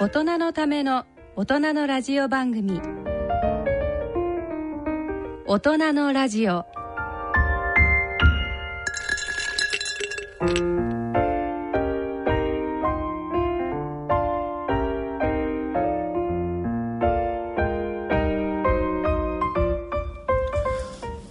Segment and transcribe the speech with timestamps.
[0.00, 2.80] 大人のための大人のラジオ番組。
[5.44, 6.64] 大人のラジオ。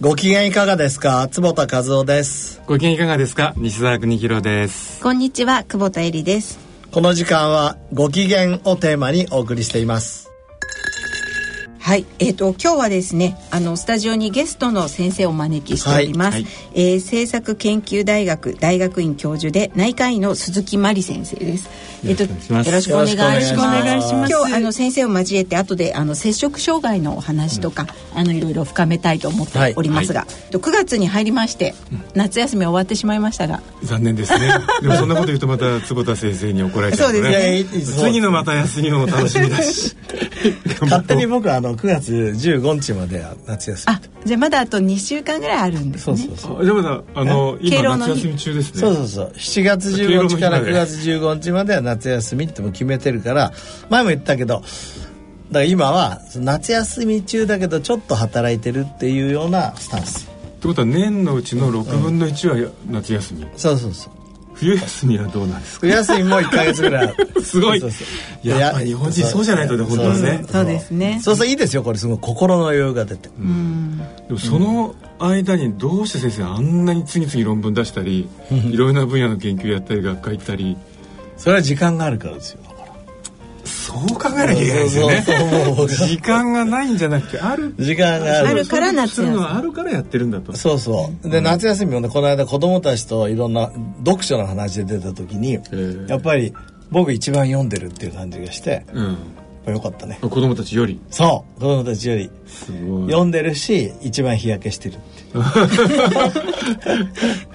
[0.02, 1.26] ご機嫌いかがですか？
[1.28, 2.60] 坪田和夫です。
[2.66, 3.54] ご機嫌いかがですか？
[3.56, 5.00] 西澤邦弘です。
[5.02, 10.27] こんにちは久保田恵里ですこの時間はご機嫌をテーマにお送りしています。
[11.88, 16.34] はい、えっ、ー、と今日はですね、あのスタジオにゲストの先生をお招きしております。
[16.34, 21.70] はいはい、えー、政策研究大学大学院教授で内科医の鈴木真理先生です。
[22.04, 22.28] えっ、とよ
[22.72, 24.30] ろしくお願いします。
[24.30, 31.72] 今日あの先生を交えて後であの摂食障害のお話とか、うん、あのいろいろ深めたいと思っておりますが、はい、9月に入りまして、
[32.12, 34.50] 夏休み終わってしまいましたが、残念ですね。
[34.82, 38.10] でもそんなこと言うとまた坪田先生に怒られちゃう、ね、そうですね。
[38.10, 39.96] 次のまた休みも楽しみだし。
[40.80, 43.94] 勝手に僕はあの9月15日までは夏休み。
[43.94, 46.16] あじゃあまだあと2週間ぐらいあるんですね。
[46.16, 46.64] そうそうそう。
[46.64, 48.80] じゃあまだあの今夏休み中ですね。
[48.80, 49.32] そうそうそう。
[49.36, 53.52] 7月15日から9月15日までは夏休みっても決めてるから
[53.88, 54.66] 前も言ったけどだか
[55.50, 60.28] ら今は夏休み中だけどちょっと働いてるっていうようなスタンス。
[60.58, 64.12] ってことは年のうちの6分の1は夏休み、うん、そうそうそう
[64.60, 65.86] 冬休みはどうなんですか？
[65.86, 67.14] 冬休みも1か月ぐらい。
[67.42, 67.80] すごい。
[67.80, 68.06] そうそう
[68.46, 70.44] いや日本人そうじゃないとね本当はね。
[70.50, 71.20] そうですね。
[71.22, 71.98] そうそういいですよこれ。
[71.98, 73.28] すごい心の余裕が出て。
[73.38, 73.98] うん。
[73.98, 80.76] でもその間にどうして先生あんなに次々論文出したり いろいろな分野の研究やったり学会行ったり。
[81.36, 82.58] それは時間があるからですよ
[83.68, 85.24] そう考えなきゃいけないですよね。
[85.88, 88.66] 時間がないんじゃなくてある時間がある。
[88.66, 89.44] から夏休み。
[89.44, 90.56] あるからやってるんだと。
[90.56, 91.28] そうそう。
[91.28, 93.70] で、夏休みもねこの間子供たちといろんな
[94.04, 95.58] 読書の話で出た時に
[96.08, 96.52] やっぱり
[96.90, 99.18] 僕一番読んでるっていう感じがして、うん、
[99.70, 100.18] よかったね。
[100.20, 101.00] 子供たちより？
[101.10, 102.30] そう子供たちより。
[103.06, 104.96] 読んでるし一番日焼けしてる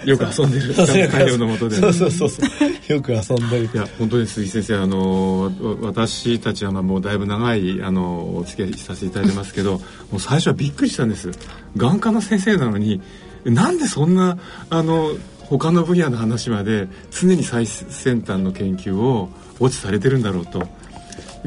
[0.06, 0.74] よく遊んでる。
[0.74, 2.94] 太陽の下でそうそうそうそう。
[2.94, 3.70] よく遊んでる。
[3.74, 9.74] いや本当に鈴木先生あの私たちはもうだいぶ長いあのお付き合いさせていただいてますけど
[10.12, 11.32] もう最初はびっくりしたんです。
[11.78, 13.02] 眼科の先生なのに
[13.46, 14.38] なんでそんな
[14.70, 19.30] あの他の分野の話まで常に最先端の研究を
[19.60, 20.68] ウォッチされてるんだろうと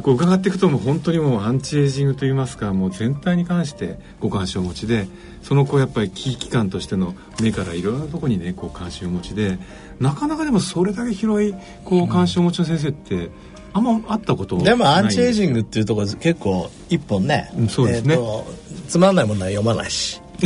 [0.02, 5.08] こう伺っていくともう本当にもうアンチエイジングといいますかもう全体に関してご関心をお持ちで
[5.42, 9.58] そのこうやっぱり危機感としての目からいろんなところにねこう関心をお持ちで
[9.98, 13.30] なかなかでもそれだけ広いこう関心をお持ちの先生って、
[13.72, 18.44] あんまあったことでもアンチエイジングっていうところ結構一本ね、うん、そうですね、えー、
[18.88, 20.20] つまんないものは読まないし。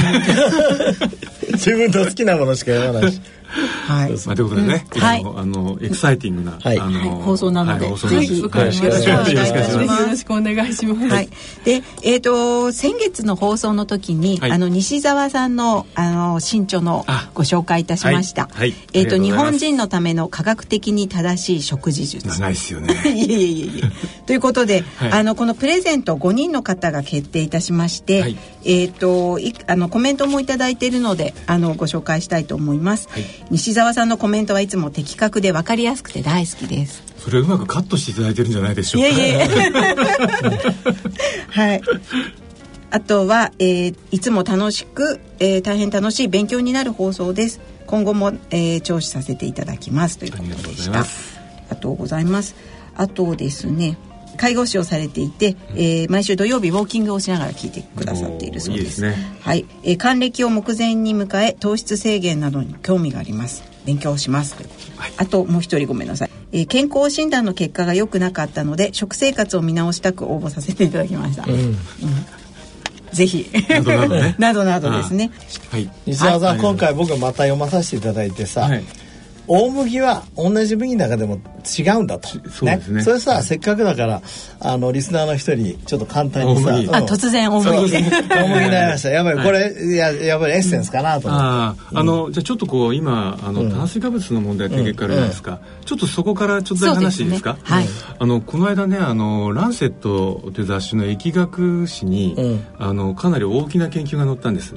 [1.52, 4.12] 自分の好きなものしか読まないしはい。
[4.26, 9.08] まあということでね、はい、あのエキサイティングな、はい、あの放送なので、ぜひよろしくお願いします。
[9.08, 11.08] よろしくお願いします。
[11.08, 11.28] はい。
[11.64, 18.48] で、えっ、と先月の放送の時に、あの西澤さんのあの新著のご紹介いたしました。
[18.52, 18.74] はい。
[18.92, 22.28] えっ、と日本人のための科学的に正しい食事術。
[22.28, 22.94] 長いですよね。
[23.06, 24.26] いえいえいえ。
[24.26, 33.08] ということで、あのこのプレゼント5人の方が決定いたしまして、えっ、といあのコメントもいただいているので、あのご紹介したいと思います。
[33.50, 37.02] 西澤さんのコメントはいつも的確で分かりやすくて大好きです。
[37.18, 39.08] それうまくカットしていただいてるんじゃないでしょうか。
[39.08, 39.48] いえいえ。
[41.50, 41.82] はい。
[42.92, 47.60] あとは、えー、いつも楽しく、えー、大変楽しい勉強になる放送です。
[47.86, 50.18] 今後も、えー、聴取させていただきます。
[50.18, 51.00] ということでした。
[51.00, 51.08] あり
[51.70, 52.54] がとうございます。
[52.96, 53.96] あとですね
[54.40, 58.80] 介護士をされていて、えー、毎週土曜日ウォーキングをしながら聞いてくださっているそうです。
[58.80, 63.62] いいですね、はい、えー、還暦を目前に迎え糖質制限などに興味があります。
[63.84, 64.56] 勉強します。
[64.96, 66.30] はい、あともう一人ごめんなさい。
[66.52, 71.44] えー、健康診断の結果が良くなかったので食生活を見直したく応募させていただきました。
[71.44, 71.76] うん、うん
[73.12, 75.30] ぜひなどなどね などなどですね。
[75.70, 75.90] はい。
[76.06, 78.84] 西澤さん、はい、今回僕また読まさせていただいてさ、はい、
[79.52, 81.40] 大麦は同じ麦の中でも
[81.76, 82.28] 違うんだと。
[82.28, 82.98] そうですね。
[82.98, 84.22] ねそれさ、せっかくだから、
[84.60, 86.70] あの、リスナーの人に、ちょっと簡単にさ。
[86.92, 87.68] あ、突然大麦。
[87.68, 89.08] 大麦になりました。
[89.08, 91.44] やっぱりこれ、い、や、やっぱりエッセンスかなと思って。
[91.46, 95.58] ああ、の、じゃあちょっとこう、今、あの、炭水化物の問題って結構あるじゃないですか。
[95.84, 97.56] ちょっとそこからちょっとだけ話いいですか？
[97.64, 97.86] はい。
[98.20, 102.36] あの、この間ね、あの、ランセットという雑誌の疫学誌に、
[102.78, 104.76] あの、かなり大きな研究が載ったんです。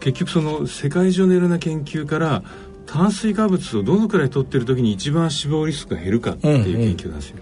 [0.00, 2.42] 結局その世界中のいろんな研究から
[2.86, 7.36] 炭水化物をどのくらい取ってる時に一番死亡リスクが減るかっていう研究なんですよ、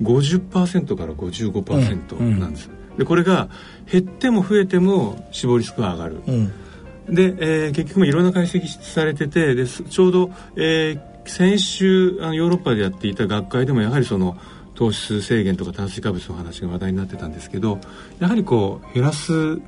[0.00, 3.48] うんうん、50%から55%なんです、うんうん、でこれが
[3.90, 6.52] 減っても増えても死亡リスクが上がる、うん、
[7.08, 14.36] で、えー、結局もいろんな解析されててでちょうど、えー、先週あのヨーロッパでやっていた学会でもやはりその
[14.74, 17.80] 糖質制限とか炭水化物の話が話題になってたんですけど
[18.20, 19.60] やはりこう減らす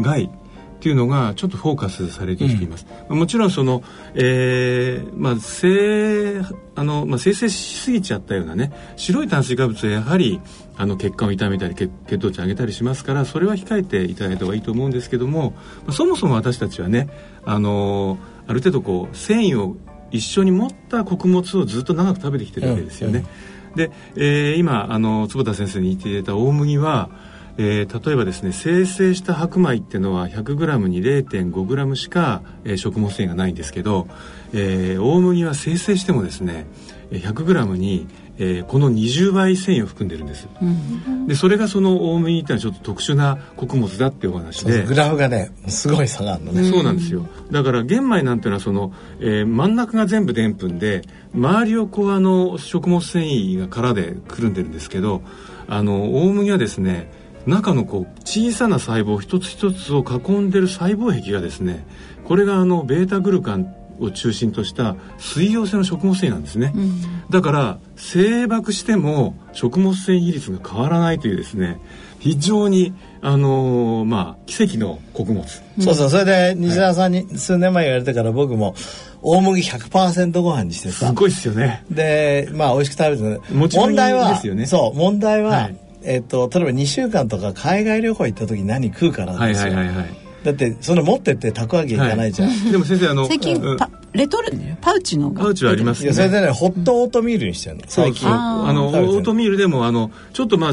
[0.00, 0.28] 害
[0.76, 3.82] っていうのがちょっとフォーカスされてきています、うん、もちろんその、
[4.14, 6.42] えーまあ、生
[6.74, 10.40] あの、まあ、生成しすぎちゃったようなね白い炭水化物はやはり
[10.76, 15.52] あの血管を痛めたり血血糖値上げたりしますからそれは控えていただいた方がいいと思うんですけども、
[15.86, 17.08] まあ、そもそも私たちはね
[17.44, 19.76] あのある程度こう繊維を
[20.10, 23.24] 一緒に持った穀物をずっと長く食べてきてるわけですよね。
[23.74, 23.82] うん。
[23.82, 27.10] うん、で、えー、今あの坪田先生に言っていただいた大麦は
[27.58, 34.08] えー、例えばですね生成した白米っていうのは 100g に 0.5g しか、えー、食物繊維がないんですけど、
[34.52, 36.66] えー、大麦は生成してもですね
[37.10, 44.84] 100g に、えー、この20倍繊維を含んでるんです、うん、でそれがその大麦っていうのはちょっと特殊な穀物だっていうお話で。
[44.84, 46.68] グラフがねすごい差があるのね。
[46.68, 47.26] そうなんですよ。
[47.50, 51.02] だから玄米なんていうのはその、えー、真ん中が全部でんぷんで
[51.34, 55.22] 周りをこうあの食物繊維が殻でくるんでるんですけど
[55.68, 57.10] あの大麦はですね
[57.46, 61.86] 中のこう小さな細胞一つ一つを囲んでる細胞壁がですね
[62.24, 71.80] これがあのベータグルカンを中心とした水溶性の食物繊維なんですね、うん、だから生爆しても食物繊維比率が変わらないというですね
[72.18, 75.42] 非常にあのー、まあ奇跡の穀物、
[75.78, 78.74] うん、そうそうそれで西田さんに数年前言われてから僕も
[79.22, 81.08] 大麦100%ご飯にしてさ。
[81.08, 81.84] すごいっすよね。
[81.90, 89.74] でまあ美味しく食べて問題は、ね、そう問題は、はいえっと、例えば2週間とか海外旅行行った時に何食うかなんですよ。
[89.74, 90.26] はいはいはいはい。
[90.46, 93.76] だってその持ってってたこ揚げいかないじゃん、はい、でも先生あの 最近、うん、
[94.12, 96.12] レトルパウチのパウチはありますね。
[96.12, 96.50] それでね。
[96.50, 98.28] ホットオートミールにしてるの、最近。
[98.28, 100.70] あのオートミールでもあのちょっとまあ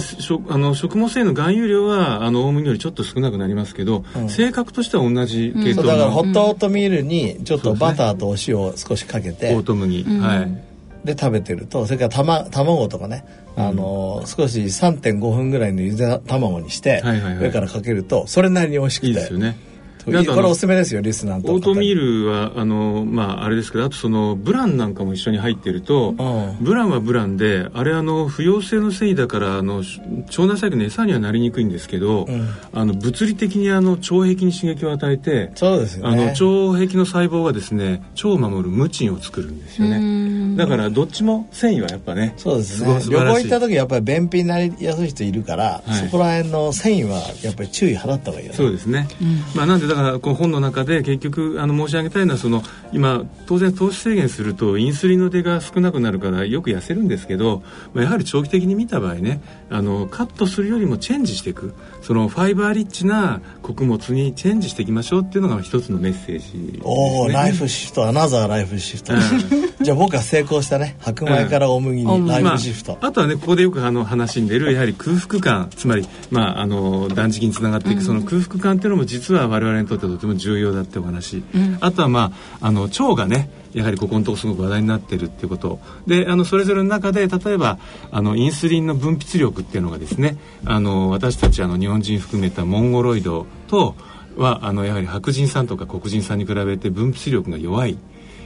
[0.49, 10.72] あの食物繊維の含有量はあの大麦よりちょっと少なくなりますけど、うん、性格としては同じ系統、うん、だからホットオートミールにちょっとバターとお塩を少しかけて、オート麦、はい
[11.03, 19.07] で食べてるとそれからた、ま、卵とかね、あのー、少し3.5分ぐらいのゆで卵にして、はいはいはい、上からかけるとそれなりに美味しくて。
[19.07, 19.57] いいですよね
[20.05, 26.13] これおすすめですよリスナーオートミールはあのまああれですけどあとそのブランなんかも一緒に入ってると
[26.61, 40.57] ブランはブランであれあの不溶性の繊維だからあの腸内細菌の餌にはなりにくいんですけど、うん、あの物理的にあの腸壁に刺激を与えてそうですよ、ね、あの腸壁の細胞がですね腸を守るムチンを作るんですよね。
[40.57, 43.01] だからどっちも繊維はやっぱねそうですね。
[43.09, 48.57] 旅行行った時やっぱり便秘になりやすい人いるから、はい、そこら辺の繊維はやっぱり注意払った方がいいよね。
[48.57, 57.61] そうですね、うん、まあなんでだからこの本の中で結局あの申し上げたいのはその今当然糖質制限するとインスリンの出が少なくなるからよく痩せるんですけど、
[57.93, 61.73] まあ、やはり長期的に見た場合ねあのカットするよりもチェンジしていく。
[62.03, 69.13] そのファイバーリッチな穀物にチェンジしていきましょうっていうのが一つのメッセージ、ね、おおライフシフトアナザーライフシフト、
[69.81, 70.97] じゃあ僕は成功したね。
[70.99, 75.69] 白米から大麦にライフシフト、まあ、あとはねここでよくあの話に出るやはり空腹感。
[75.75, 82.31] つまり、まあ、あの断食につながっていくその空腹感っていうのも実は我々にとってとても重要だってお話、うん、あとはま
[82.61, 85.79] ああの腸がねやはりここのとこすごく話題になってるっていうこと。
[86.07, 87.79] であのそれぞれの中で例えば
[88.11, 93.95] あのインスリンの分泌力っていうのがですねあの私たちあの日本人含めたモンゴロイドと
[94.37, 97.97] はあのやはり白人さんとか黒人さんに比べて分泌力が弱い。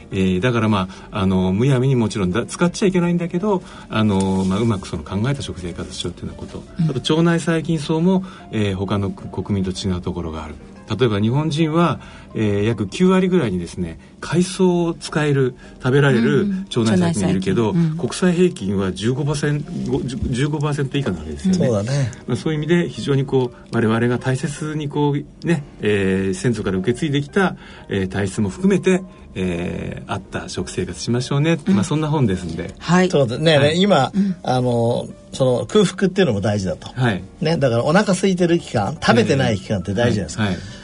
[0.09, 10.55] えー、だからまああのむやみにもちろんだ使っちゃいけないんだけどあの、まあ、うまくその考えた食生活しようっていうようなこと、あと腸内細菌層も、えー、他の国民と違うところがある
[10.89, 11.99] 例えば日本人は、
[12.33, 21.67] えー、約9割ぐらいにですね海藻を使える食べられる腸内細菌がいるけど、うん、国際平均は 15%, 15以下なわけですよね。
[21.67, 27.57] そうだね、まあ、そういう意味で非常にこう我々が大切にこうね、えー、先祖から受け継いできた、
[27.89, 29.03] えー、体質も含めて
[29.39, 40.76] えー、あった食生活しましょうね、うん、まあそんな本ですんで、はい、そうですね、はい、今、うん、あのその空腹っていうのも大事だと、はい、ね、だからお腹空いてる期間食べてない期間って大事じゃないですか、えーはい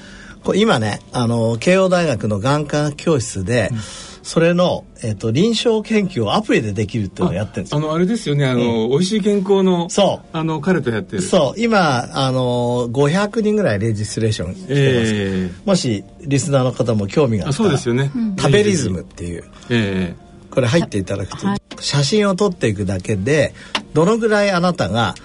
[0.56, 3.78] 今ねあの慶応大学の眼科教室で、うん、
[4.24, 10.28] それの、えーと、臨床研究をアプリでできるっていうのをやってるんですあのあれですよねあの、うん、美味しい健康のそう。
[10.34, 11.22] あの彼とやってる。
[11.22, 11.60] そう。
[11.60, 18.12] 今あの500人ぐらいレジストレーションしてます、えー、もしリスナーの方も興味があったらそうですよね。
[18.38, 23.54] 食べリズムっていう、えー、これ入っていただくと、はい、写真を撮っていくだけで
[23.94, 25.16] どのぐらいあなたが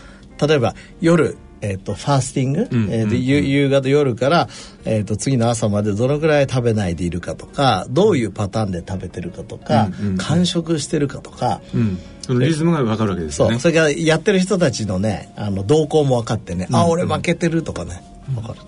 [0.40, 2.88] 例えば夜えーと、ファースティング、うん。
[2.90, 4.48] えー、で夕方夜から、
[4.84, 13.48] えーと、次の朝までどのぐらい食べないでいるかとかどういうパターンで食べてるかとか、うんうん、完食してるかとか、うん、そのリズムが分かるわけですね。
[13.48, 13.58] そう。
[13.60, 18.02] それからやってる人たちのねあの動向も分かってね、うん、あ俺負けてるとかね。
[18.34, 18.60] 分かる、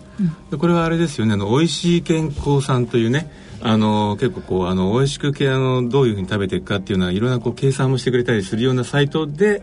[0.51, 1.35] うん、これはあれですよね。
[1.35, 3.31] あの美味しい健康さんというね
[3.63, 9.63] あの結構こうあの美味しくあのどういうふうに食べていくかっていうのはいろんなこう計算もしてくれたりするようなサイトで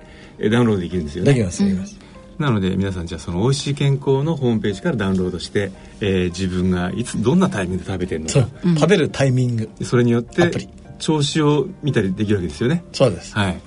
[0.51, 1.33] ダウンロードできるんですよね。
[1.33, 1.96] できますできます、
[2.39, 8.69] なので皆さんじゃあその美味しい健康のホームページからダウンロードして、えー、自分がいつどんなタイミングで食べてるのか、う。
[8.69, 9.69] ん、食べるタイミング。
[9.83, 12.83] それによって調子を見たりできるわけですよね。
[12.93, 13.33] そうです。
[13.33, 13.59] はい。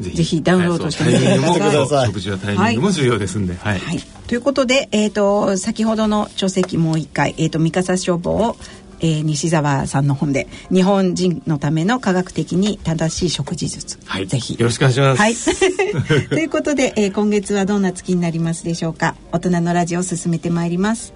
[0.00, 2.06] ぜひダウンロードしてみてください。
[2.06, 8.56] 食事はタイミングも重要ですんで、はい、はい、ということで、えーと、先ほどの書籍もう一回、えーと、三笠消防を
[9.00, 14.54] えー、西澤さんの本で日本人のための科学的に正しい食事術、はい、ぜひ。
[14.58, 15.34] よろしくお願いします、はい、
[16.28, 19.16] ということで、えー、今月はどんな月になりますでしょうか。
[19.32, 21.12] 大人のラジオを進めてまいります。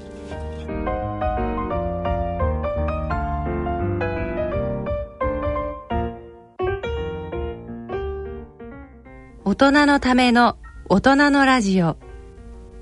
[9.44, 10.56] 大人のための
[10.88, 11.96] 大人のラジオ。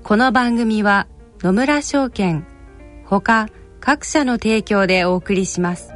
[0.03, 1.07] この番組は
[1.41, 2.45] 野村証券
[3.05, 3.47] ほか
[3.85, 5.91] 各社の提供でお送りします。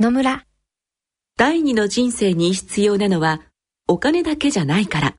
[0.00, 0.46] 野村。
[1.36, 3.40] 第二の人生に必要なのは
[3.86, 5.14] お金だけじゃないから。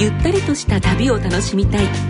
[0.00, 2.09] ゆったりとした旅を楽しみたい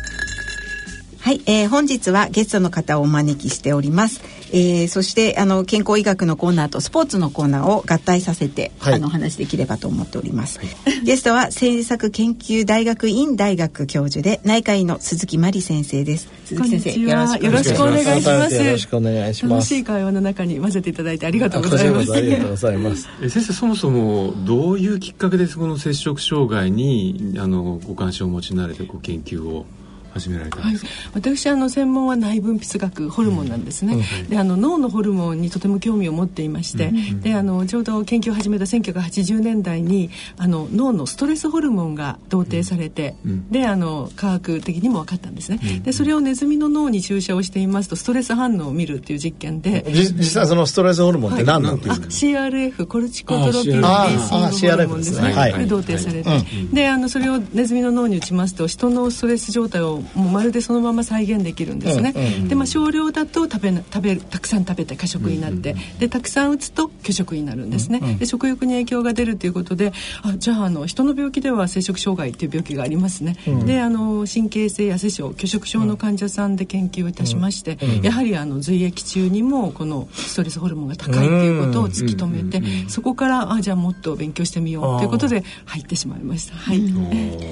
[1.21, 4.21] はい、えー、本日はゲストの方をお招きしております。
[4.51, 10.57] えー、そしてあの健康医学のコーナーとスポーツのコーナーを合体させて、はい、あのお話できればと思っております。
[10.57, 16.27] はい、ゲストは政策研究大学院大学教授で内科医の鈴木真理先生です。
[16.45, 18.55] 鈴木先生よろしくお願いします。
[18.55, 19.53] よろしくお願いします。
[19.53, 22.11] 楽しい会話の中に混ぜていただいてありがとうございます。
[22.13, 23.07] ありがとうございます。
[23.21, 29.67] え先生そもそもどういうきっかけでこの接触障害にあのご関心をお持ちになれてご研究を？
[30.13, 56.29] 始められたんですか、はい、私あの専門は内分泌学ホルモンなんですね、うん、であの脳のホルモンにとても興味を持っていまして、うん、であのちょうど研究を始めた1980年代にあの脳のストレスホルモンが同定されて、うん、であの科学的にも分かったんですね、でそれをネズミの脳に注射をしていますとストレス反応を見るっていう実験で実際そのストレスホルモンって何なんですか、はい、CRF コルチコトロピンーシングホルモンですね、はい、同定されて、
[56.73, 69.93] であのそれをネズミの脳に打ちますと人のストレス状態をもうまるでそのまま再現できるんですね、うんうん、でまあ少量だと食べ食べたくさん食べて過食になって、うんうん、でたくさん打つと拒食になるんですね、うんうん、で食欲に影響が出るということで
[70.23, 86.55] あじゃああの人の病気では摂食障害っていう病気がありますね、うん、であの神経性痩せ症拒食症の患者さんで研究いたしまして、やはりあの髄液中にもこのストレスホルモンが高いっていうことを突き止めて、そこからあじゃあもっと勉強してみようということで入ってしまいました。
[86.55, 86.81] はい、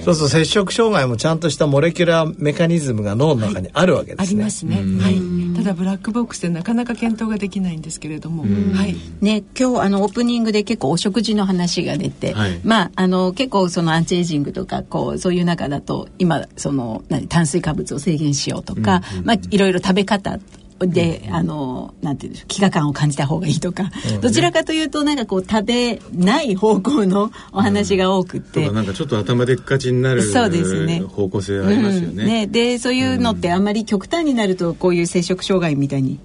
[0.04, 4.22] そうそう摂食障害もちゃんとしたモレキュラーメカニニズムが脳の中にあるわけですね。
[4.22, 4.76] はい、ありますね。
[5.04, 5.56] はい。
[5.58, 8.96] ただブラックボックスでなかなか検討ができないんですけれども、はい。
[9.22, 20.40] ね今日あのオープニングで結構お食事の話が出て、はい、まああの結構そのアンチエイジングとかこうそういう中だと今その何炭水化物を制限しようとか、まあいろいろ食べ方
[20.80, 31.02] で、あのなんていうんでしょう飢餓感を感じた方がいいとか、どちらかというとなんかこう食べない方向のお話が多くて、うん、なんかちょっと頭でっかちになるそうですね。
[31.02, 32.08] 方向性ありますよね。
[32.08, 32.48] うん、ね。
[32.48, 36.20] でそういうのってあんまり極端になるとこういう摂食障害みたいに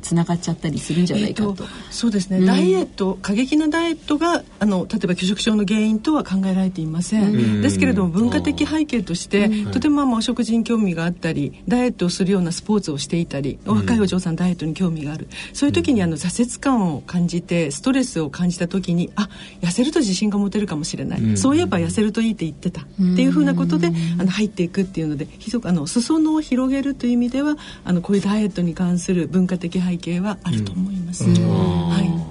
[0.00, 1.50] つながっちゃったりするんじゃないかと。
[1.50, 7.22] えー、そうですね、うん、ダイエット過激なダイエットがあの例えば拒食症の原因とは考えられていません。
[7.24, 15.28] うん、ですけれども文化的背景として、うん、とてもまあお食事に興味があったりダイエットをするようなスポーツをしていたり、若いお嬢さんダイエットに興味がある。
[15.52, 19.28] そういう時にあの挫折感を感じてストレスを感じた時にあ
[19.60, 23.88] 痩せると自信が持てるかもしれない、そういえば痩せるといいって言ってた、っていうふうなことで
[24.18, 29.89] あの入っていくっていうのでひどくあの裾野を広げるという意味ではあのこういうダイエットに関する文化的背景
[30.20, 31.24] はあると思います。
[31.24, 32.30] はい。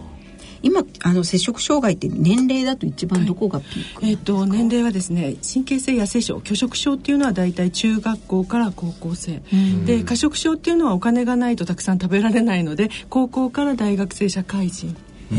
[0.62, 9.42] 今あの摂食障害って年齢だと一番どこがピーク、はい、えっ、ー、と年齢はですね神経性痩せ症拒食症っていうのは大体中学校から高校生。
[9.86, 14.96] で過食症っていうのはお金がないとたくさん食べられないので高校から大学生社会人。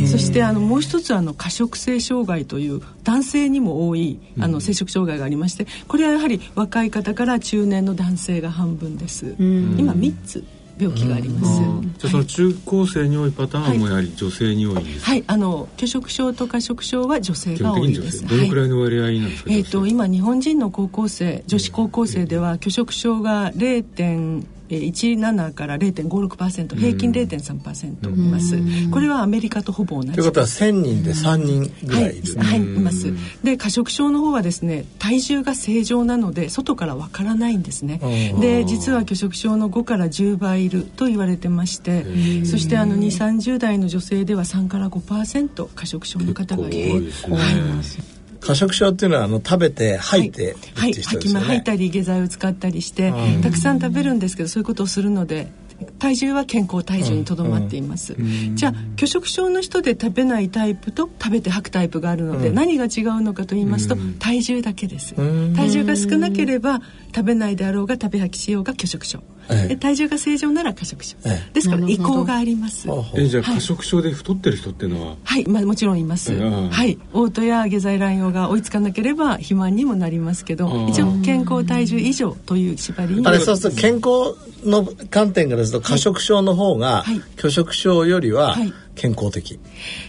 [0.07, 9.35] そしてあのもう一つあの過食性障害という男性にも多いあの摂食障害がありましてこれはやはり若い方から中年の男性が半分です。
[9.39, 10.45] 今3つ
[10.81, 11.61] 病気があります。
[11.99, 18.27] じゃあその中高生に多いパターンもやはり女性に多いんですはい、あの拒食症と過食症は女性が多いです。
[18.27, 19.51] どのくらいの割合なんですか？
[19.53, 28.59] えっ、と今日本人の高校生、女子高校生では拒食症が0.5 17から0.56%平均0.3%います。
[28.91, 30.13] これはアメリカとほぼ同じ。
[30.13, 33.13] ということは1000人で3人ぐらいいる、はい、はい、います。
[33.43, 38.01] で過食症の方はですね体重が正常なので外からわからないんですね。
[38.41, 42.05] で実は拒食症の5から10倍いると言われてまして
[42.45, 55.53] そしてあの2 3 0代の女性では3から5%過食症の方がいる、はい過食症っていうのはあの食べて吐いてはい、吐き吐いたり下剤を使ったりして、うん、たくさん食べるんですけどそういうことをするので
[55.99, 58.25] 体重は健康体重にとどまっています、うん。
[58.25, 65.15] うん、じゃあ拒食症の人で食べないタイプと食べて吐くタイプがあるので、何が違うのかと言いますと、体重だけです。
[65.15, 66.81] 体重が少なければ
[67.15, 71.17] 食べないであろうが食べ吐きしようが拒食症え体重が正常なら過食症、
[71.53, 72.89] ですから移行があります。
[73.15, 75.17] えじゃあ過食症で太ってる人っていうのは？
[75.25, 76.33] はい、まあ、もちろんいます。
[76.33, 76.99] はい。
[77.13, 83.27] 嘔吐や下剤乱用が追いつかなければ肥満にもなりますけど一応健康体重以上という縛りに。
[83.27, 87.05] あれそうすると健康の観点からすると過食症の方が、
[87.37, 88.57] 拒食症よりは
[88.95, 89.59] 健康的、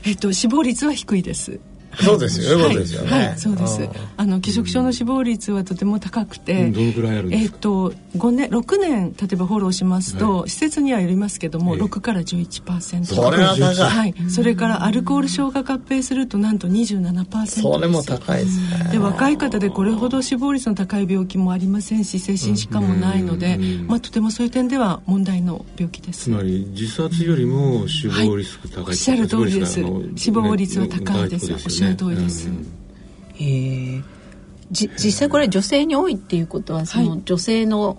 [0.05, 1.59] えっと死亡率は低いです。
[1.93, 3.11] そうですよ、そうですよね。
[3.11, 3.89] はい、そうです。
[4.15, 7.53] あの拒食症の死亡率はとても高くて、どのくらいあるんですか？
[7.53, 13.15] えっと五年六年例えばフォローしますと、施設にはよりますけども六から十一パーセント。
[13.15, 13.73] それは高い。
[13.75, 14.15] はい。
[14.29, 17.73] それからアルコール消化合併するとなんと二十七パーセント。
[17.73, 18.91] それも高いですね。
[18.91, 26.23] で若い方でこれほど死亡率の高い病気もありませんし、精神疾患もないので、まあとてもそういう点では問題の病気です。
[26.23, 28.83] つまり自殺よりも死亡リスク高い。
[28.83, 29.81] おっしゃる通りです。
[30.17, 31.53] 死亡率は高いです。
[31.53, 32.49] おっしゃる通りです。
[33.39, 34.05] えー、じ
[34.71, 37.97] 実際これ女性に多いっていうことはその女性の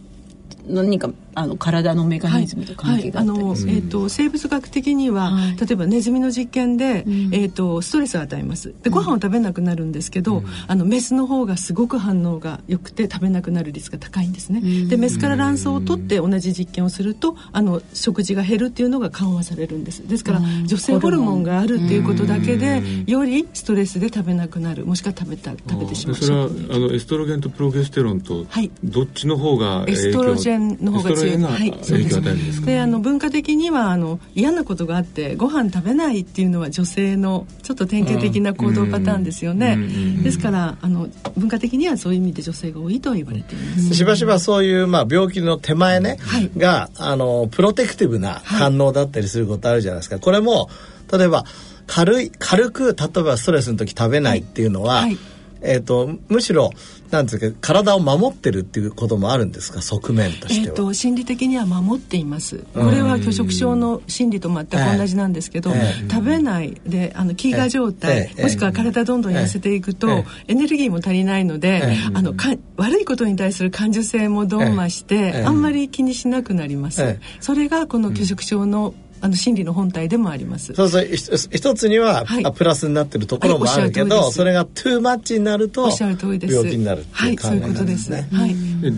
[0.66, 8.74] 何かあの体のメカニズムと関係があったり、はいはい、あの、えーと、生物学的には、はい、例えばネズミの実験で、うん、えーと、ストレスを与えます。
[8.82, 20.06] でご飯を食べなくなるんですけど、うん、あのメスの方がすごく反応が良くて食べなくなる率が高いんですね、うん、でメスから卵巣を取って同じ実験をするとあの食事が減るっていうのが緩和されるんです。
[20.06, 24.84] ですから女性ホルモンがあるっていうことだけでよりストレスで食べなくなる。
[24.86, 26.16] もしくは食べた食べてしまう。
[26.16, 26.48] それはあ
[26.78, 31.42] のエストロゲンとプロゲステロンと、はい、どっちの方がエストロジェンの方が強い。
[31.42, 32.08] はい、そうで
[32.52, 39.76] すであの文化的にはあの嫌なことがあってご飯食べないっていうのは女性のちょっと典型的な行動パターンですよね、
[40.22, 43.94] ですからあの文化的にはそういう意味で女性が多いと言われています。
[43.94, 50.70] しばしばそういう、まあ、病気の手前ね、はい、があのプロテクティブな反応だったりすることあるじゃないですか、これも
[51.12, 51.44] 例えば
[51.86, 55.04] 軽い軽く例えばストレスの時食べないっていうのは、はい。
[55.04, 55.18] はい
[55.62, 56.70] えーと、むしろ
[57.12, 59.82] なんですか体を守ってるっていうこともあるんですか？
[59.82, 62.64] 側面としては、えーと、心理的には守っています。
[62.72, 71.82] これは拒食症の心理と全く同じなんですけど、えー、食べないであの飢餓状態、えー、もしくは体どんどん痩せていくと、エネルギーも足りないので、
[72.14, 80.74] あのか悪いことに対する感受性もどんまして、あんまり気にしなくなります、それがこの拒食症のあの心理の本体でもあります。
[80.74, 81.06] そうそう。
[81.06, 88.28] 一つには、はい、プラスになってるところもあるけど、はい、それがトゥーマッチになると病気になるっていう考えなんですね。
[88.32, 88.54] はい、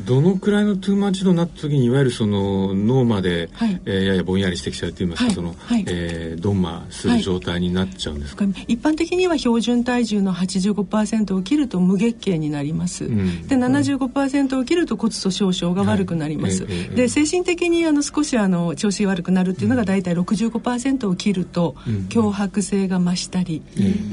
[0.06, 13.04] どのくらいのトゥーマッチ度になった時にいわゆるその脳まで、はい、えー、ややぼんやりしてきちゃうといいますか、その、はい、えー、ドンマする状態になっちゃうんですか、一般的には標準体重の85%を切ると無月経になります。
[13.04, 16.66] うん、で75%を切ると骨粗しょう症が悪くなります。
[16.96, 21.76] で精神的にあの少しあの調子悪くなるっていうのが大体65%を切ると
[22.08, 23.62] 脅迫性が増したり、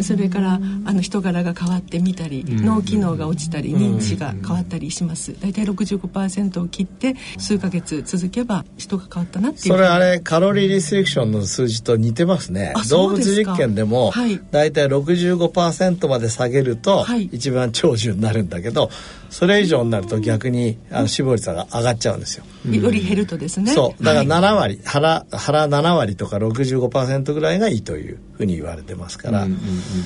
[0.02, 5.34] それからあの人柄が変わってみたり、脳機能が落ちたり認知が変わったりします。
[5.40, 9.66] 大体65%を切って数ヶ月続けば人が変わったなっていう。
[9.68, 12.74] それあれカロリーリストリクションの数字と似てますね。
[12.90, 14.12] 動物実験でも
[14.52, 18.90] 大体65%まで下げると一番長寿になるんだけど、
[19.32, 22.44] それ以上になると逆にあの死亡率が上がっちゃうんですよ。
[22.70, 23.72] より減るとですね。
[23.72, 24.04] そう。
[24.04, 29.48] だから7割、腹腹7割とか65%ぐらいがいいというふうに言われてますから、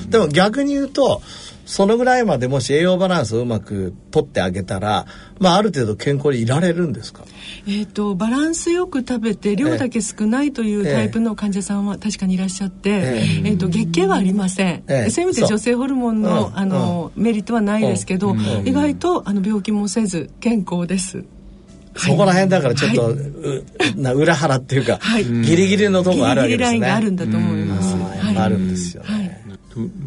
[0.08, 1.22] でも逆に言うと
[1.66, 5.04] そのぐらいまでもし栄養バランスをうまくとってあげたら、
[5.40, 7.24] まあ、ある程度健康にいられるんですか？
[7.66, 21.24] えーと、バランスよく食べて量だけ少ないというタイプの患者さんは確かにいらっしゃって、えー、えーと月経はありません、えー、そういう意味で女性ホルモンの,、あのメリットはないですけど、意外とあの病気もせず健康です。
[21.96, 26.78] そこら辺だからちょっと、はい、な裏腹っていうか、はい、ギリギリのとこあるわけですね。
[26.78, 27.96] ギリギリラインがあるんだと思います。
[27.96, 29.08] はい、あるんですよね。
[29.08, 29.45] はい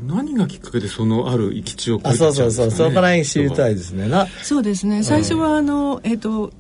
[0.08, 2.72] 何がきっかけでそのある生き地を超えてそうそうそう。
[2.72, 4.10] そこら辺知りたいですね。
[4.42, 5.04] そうですね。
[5.04, 6.52] 最初はあのえっ、ー、と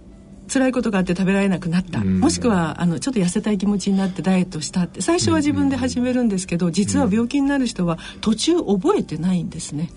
[0.50, 9.92] 辛いことがあって食べられなくなった、もしくはあのちょっと痩せたい気持ちになってダイエットしたって最初は自分で始めるんですけど実は病気になる人は途中覚えてないんですね、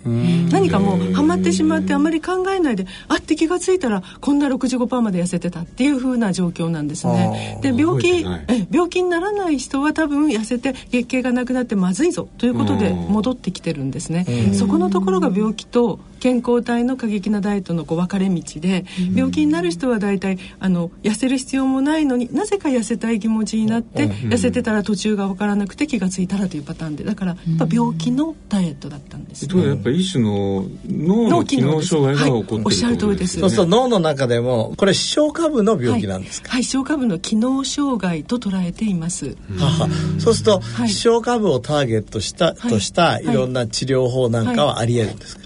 [0.51, 7.59] 何かもうハマってしまってあまり考えないであって気が付いたらこんな65%まで痩せてたっていうふうな状況なんですね。
[7.63, 14.27] で病気え病気にならない人は多分痩せて月経がなくなってまずいぞということで戻ってきてるんですね。
[14.55, 36.53] そこのところが病気と健康体の過激なダイエットのこう分かれ道で病気になる人は大体あの痩せる必要もないのになぜか痩せたい気持ちになって、痩せてたら途中が分からなくて気が付いたらというパターンでだからやっぱ病気のダイエットだったんです、ね、やっぱ一種の脳の機能障害が起こってる、はい、おっしゃる通りです、そうすると脳の中でもこれ視床下部の病気なんですか？
[36.53, 39.89] はい、視床下部の機能障害と捉えています、はは。
[40.21, 45.43] そうすると、視床下部をターゲットした、としたいろんな治療法なんかはありえるんですか、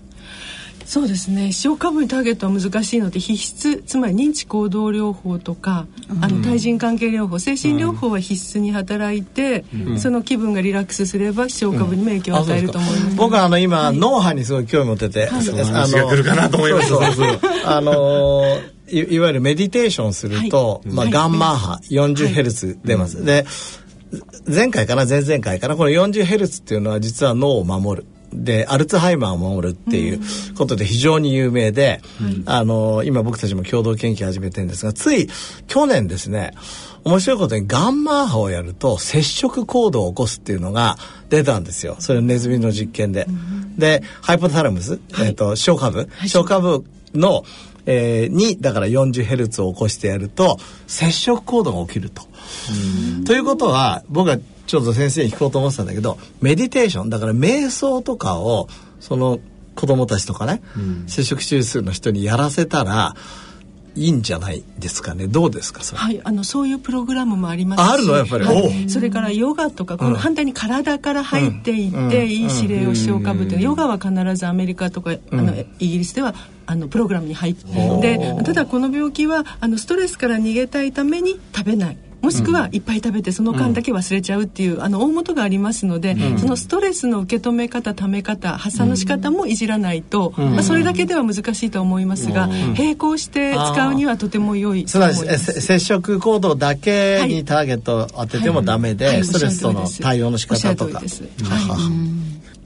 [0.86, 1.50] そうですね。
[1.50, 3.82] 視床下部にターゲットは難しいので必須。
[3.84, 16.92] つまり認知行動療法とか、うん、あの対人関係療法精神療法は必須に働いて、うん、その気分がリラックスすれば視床下部にも影響を与えると思います、うん、僕はあの今、はい、脳波にすごい興味持ってて、はい、あの来るかなと思います。
[17.64, 23.44] あのいいわゆるメディテーションすると、はい、まあ、ガンマ波 40Hz 出ます、で
[24.46, 28.06] 前回かな前々回かなこの 40Hz っていうのは実は脳を守る
[28.44, 30.20] でアルツハイマーを守るっていう
[30.56, 35.28] ことで非常に有名で、うん、あの今僕たちも共同研究始めてるんですがつい
[35.66, 36.52] 去年ですね
[37.06, 40.96] 面白いことにガンマ波をやると接触行動を起こすっていうのが
[41.28, 41.94] 出たんですよ。
[42.00, 43.26] それネズミの実験で。
[43.28, 47.44] うん、でハイポタラムス、はい、えーと、小株、はい、小株の、
[47.86, 52.22] えー、にだから 40Hz を起こしてやると接触行動が起きると。
[53.24, 58.68] ということは僕はちょっと先生に聞こうと思ってたんだけどメディテーションだから瞑想とかを
[59.00, 59.38] その
[59.74, 63.14] 子供たちとかね、うん、摂食中枢の人にやらせたら
[63.94, 65.26] いいんじゃないですかね？
[65.26, 65.82] どうですか？
[65.82, 67.92] はいあのそういうプログラムもありますし。
[67.94, 68.14] あるの？
[68.14, 76.34] やっぱり、はい、それからヨガとかこの反対に体から入っていって、うん、いい指令をしようかぶって、うん、ヨガは必ずアメリカとか、あのイギリスでは
[76.66, 77.64] あのプログラムに入って
[78.00, 101.02] でただこの病気はあのストレスから逃げたいために食べないもしくはいっぱい食べてその間だけ忘れちゃうっていう、あの大元がありますので、そのストレスの受け止め方ため方発散の仕方もいじらないと、まあ、それだけでは難しいと思いますが、並行して使うにはとても良いつまり接触行動だけにターゲットを当ててもダメで、ストレスとの対応の仕方とか。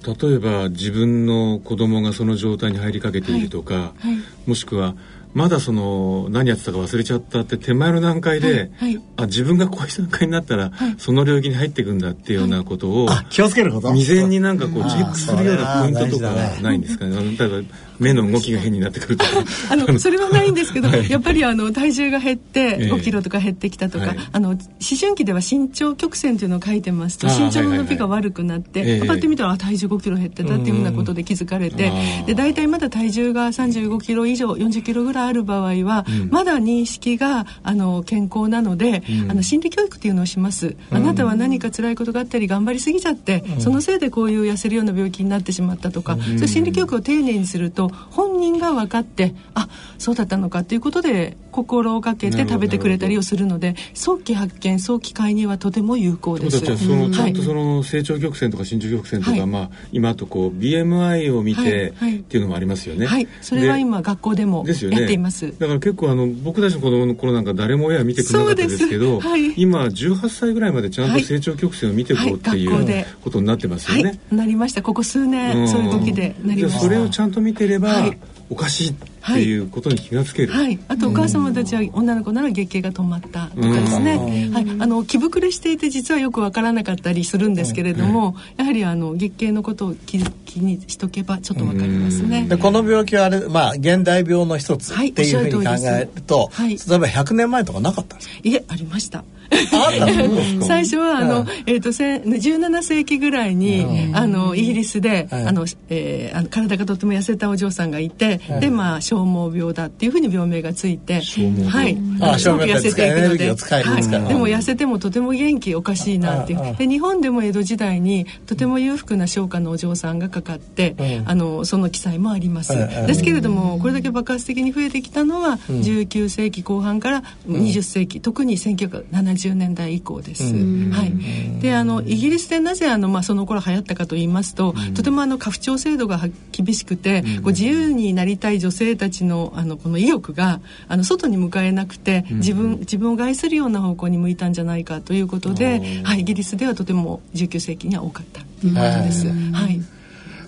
[0.03, 4.07] 例えば自分の子供がその状態に入りかけているとか、はい。
[4.07, 4.95] はい、もしくは
[5.33, 13.93] まだその何やってたか忘れちゃったって手前の段階で、はいはい、あ自分がこういう段階になったら、はい、その領域に入っていくんだっていうようなことを、気をつけること。
[13.93, 17.17] 未然になんかこうチェックするようなポイントとかないんですかね。
[17.39, 17.63] 例えば
[18.01, 19.25] 目の動きが変になってくると。
[19.25, 19.31] か
[19.71, 24.59] あのそれはないんですけど、はい、やっぱりあの体重が減って5キロとか減ってきたとか、はい、あの思
[25.01, 31.93] 春期では身長曲線というのを書いてますと身長の伸びが悪くなって、はいはい、パッて見たら体重5キロ減ってたっていうふうなことで気づかれて
[32.27, 56.61] で大体まだ体重が35キロ以上40キロぐらいある場合は、うん、まだ認識があの健康なので、うん、あの心理教育っていうのをします、あなたは何か辛いことがあったり頑張りすぎちゃって、そのせいでこういう痩せるような病気になってしまったとか、そういう心理教育を丁寧にすると本人が分かってあそうだったのかということで心をかけて食べてくれたりをするので早期発見早期介入はとても有効です。
[56.61, 63.07] そのちゃんとその成長曲線とか身長曲線とか、はい、まあ今とこう BMI を見て、っていうのもありますよね。
[63.07, 65.53] はい、それは今学校でもやっています。
[65.59, 74.19] だから結構あの僕たちの子供の頃なんか誰も親は見てくれなかったですけど、 はい、今18歳ぐらいまでちゃんと成長曲線を見ていこうっていう、ことになってますよね。
[74.31, 74.83] なりました。
[74.83, 76.81] ここ数年、そういう動きでなりました。
[76.81, 78.11] それをちゃんと見てれば、
[78.51, 92.47] おかしいっていうことに気がつける、はい、はい、あとお母様たちは女の子なら月経が止まったとかですね、はい、あの気膨れしていて実はよくわからなかったりするんですけれども、やはりあの月経のことを気気にしとけばちょっとわかりますね。
[92.49, 98.35] でこの病気はあれ、まあ、現代病の一つっていうふうに考えると、はい、例えば100年前とかなかったんですか？
[98.43, 111.97] いえありました最初はあの、えーと、17世紀ぐらいに、あのイギリスで、あのえー、あの体がとても痩せたお嬢さんがいて、でまあ消耗病だっていうふうに病名がついてはい。
[112.39, 116.77] すごく痩せていくので、はい、でも痩せてもとても元気おかしいなっていう。
[116.77, 120.95] で日本でも江戸時代にとても裕福な商家のお嬢さんがかかって、
[121.27, 136.21] あのその記載もあります、ですけれどもこれだけ爆発的に増えてきたのは、19世紀後半から20世紀、特に1970年代以降です、はい、であのイギリスでなぜあの、まあ、その頃流行ったかと言いますと、とてもあの家父長制度が
[136.53, 149.29] 厳しくて、こう自由になりたい女性たちのあのこの意欲があの外に向かえなくて自分自分を害するような方向に向いたんじゃないかということで、はい、イギリスではとても19世紀には多かったということです。
[149.29, 150.00] はい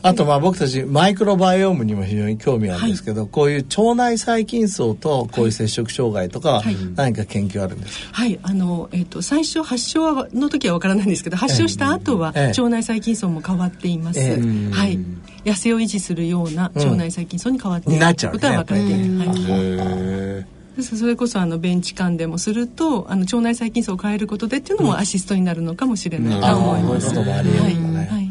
[0.03, 6.63] あとまあ僕たちマイクロバイオームにも非常に興味あるんですけど、はい、こういう腸内細菌層とこういう摂食障害とかは
[6.97, 8.13] 何か研究あるんですか？
[8.13, 14.99] はい、あの、えっ、ー、と最初発症の時はわからないんですけど発症した後は腸内細菌層も変わっています、えー、はい。
[15.45, 27.11] 痩せを維持するような腸内細菌層に変わっている、うん、ことは分かっている、はいそれこそあのベンチ間でもするとあの腸内細菌層を変えることでっていうのもアシストになるのかもしれないと思います。
[27.11, 28.23] うん、はい、はい。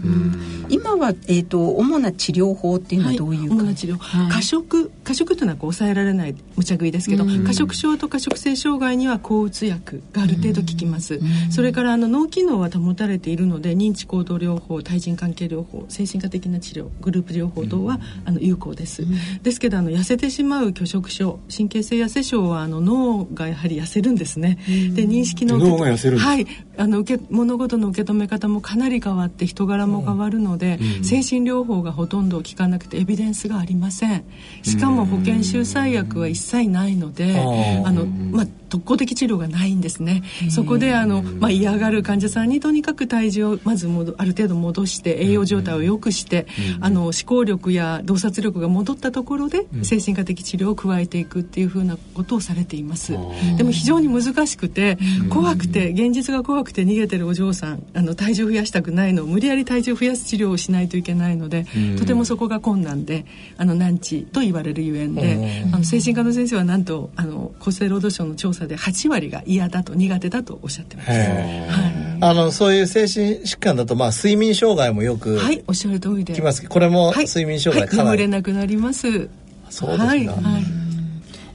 [0.71, 19.03] 今は、えーと、主な治療法っていうのはどういう、はい、主な治療、はい、過食過食というのはこう抑えられない無茶食いですけど、過食症と過食性障害には抗うつ薬がある程度効きます、それからあの脳機能は保たれているので認知行動療法対人関係療法精神科的な治療グループ療法等は、あの有効です、
[19.43, 26.47] ですけどあの痩せてしまう拒食症神経性痩せ症はあの脳がやはり痩せるんですね、で認識の脳が痩せるはい。
[26.77, 34.23] あの受け物事の受け止め方もかなり変わって人柄も変わるので、うん、精神療法がほとんど効かなくてエビデンスがありません。
[34.63, 37.39] しかも保険収載薬は一切ないので、
[37.85, 40.23] あのまあ特効的治療がないんですね。
[40.49, 46.47] そこであの、まあ、嫌がる患者さんにとにかく体重をまずある程度戻して栄養状態を良くして、
[46.79, 53.11] あの思考力や洞察力が戻ったところで精神科的治療を加えていくっていうふうなことをされています。
[53.57, 54.97] でも非常に難しくて
[55.29, 61.65] 怖くて現実が怖くて逃げてるお嬢さんあの体重増やしたくないの無理やり体重増やす治療をしないといけないので
[61.97, 63.25] とてもそこが困難で
[63.57, 76.33] あの難治と言われるゆえんであの精神科の先生はなんとあの厚生労働省の調査査で8割が嫌だと苦手だとおっしゃってます、はい、あのそういう精神疾患だと、まあ、睡眠障害もよくはいおっしゃる通りで。
[76.33, 79.29] きますこれも睡眠障害かなり、はい、眠れなくなります。
[79.69, 80.90] そうですか、はい、はい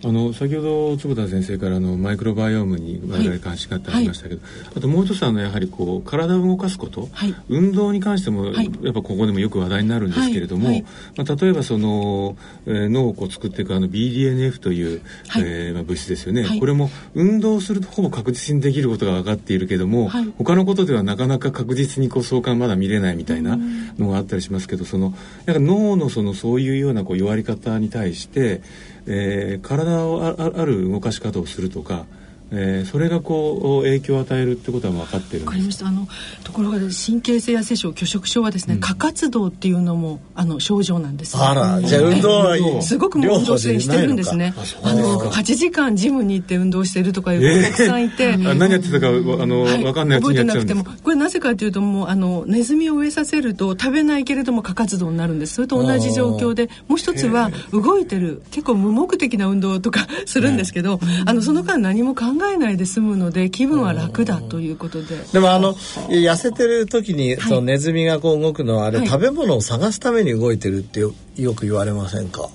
[0.05, 10.83] あの先ほど坪田先生からのマイクロバイオームに我々関心がありましたけど、はいはい、あともう一つあのやはりこう体を動かすこと、はい、運動に関しても、やっぱここでもよく話題になるんですけれども、
[11.17, 23.59] まあ、例えばその、えー、脳をこう作っていくあの BDNF という、はい、えー、まあ、物質ですよね、これも運動するとほぼ確実にできることが分かっているけども、他のことではなかなか確実にこう相関まだ見れないみたいな
[23.99, 25.15] のがあったりしますけどその
[25.47, 28.61] なんか脳のそのそういうようなこう弱り方に対して
[29.07, 32.07] えー、体をある動かし方をするとか
[32.53, 35.87] えー、それがこう影響を与えるってことは分かってるわかりました。
[35.87, 36.07] あの
[36.45, 42.65] ところが神経性痩せ症拒食症はですね、うん、過活動っていうのもあの症状なんです、あらじゃあ運動はいい。
[42.83, 44.55] すごく運動してるんですね。
[44.83, 55.55] あの8時間ジムに行って運動してるとかいう子たくさんいて、 えー、何やってたかあの、はい、分かんない覚えてなくてもこれなぜかというともうあのネズミを植えさせると食べないけれども過活動になるんです。
[55.55, 65.17] それと同じ状況でもう一つは動いてる結構無目的な運動とか するんですけど、あのその間何も考えないで済むので気分は楽だということで。
[65.33, 71.13] でもあの痩せてる時にそのネズミがこう動くのはあれ、食べ物を探すために動いてるってよ
[71.55, 72.49] く言われませんか？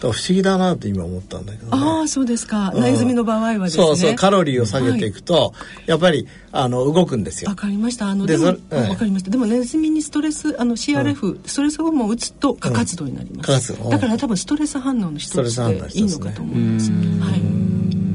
[0.00, 3.84] 不思議だなって今思ったんだけど、ね、ああそうですか、ネズミの場合はですね。
[3.84, 5.48] そうそうカロリーを下げていくと、は
[5.86, 7.50] い、やっぱりあの動くんですよ。
[7.50, 8.06] わかりました。
[8.06, 8.54] あのでもわ、
[8.96, 9.30] かりました。
[9.30, 15.42] でもネズミにストレスあの CRF、うん、ストレスホルモンを打つと過活動になります、うん、だから多分ストレス反応の一つで
[15.94, 16.96] いいのかと思います、は
[17.36, 17.40] い。
[17.40, 18.07] ス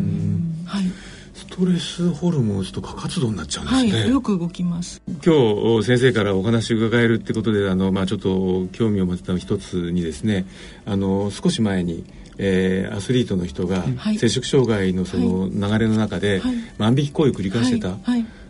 [1.55, 5.03] トレスホルモンと過活動になっちゃうんですね、はい、よく動きます。
[5.23, 10.47] 今日先生からお話伺えるってことであの、まあ、ちょっと興味を持ってた一つにですね
[10.87, 12.05] あの少し前に
[12.39, 13.83] えー、アスリートの人が
[14.17, 16.41] 摂食障害のその流れの中で
[16.79, 17.95] 万引き行為を繰り返してた、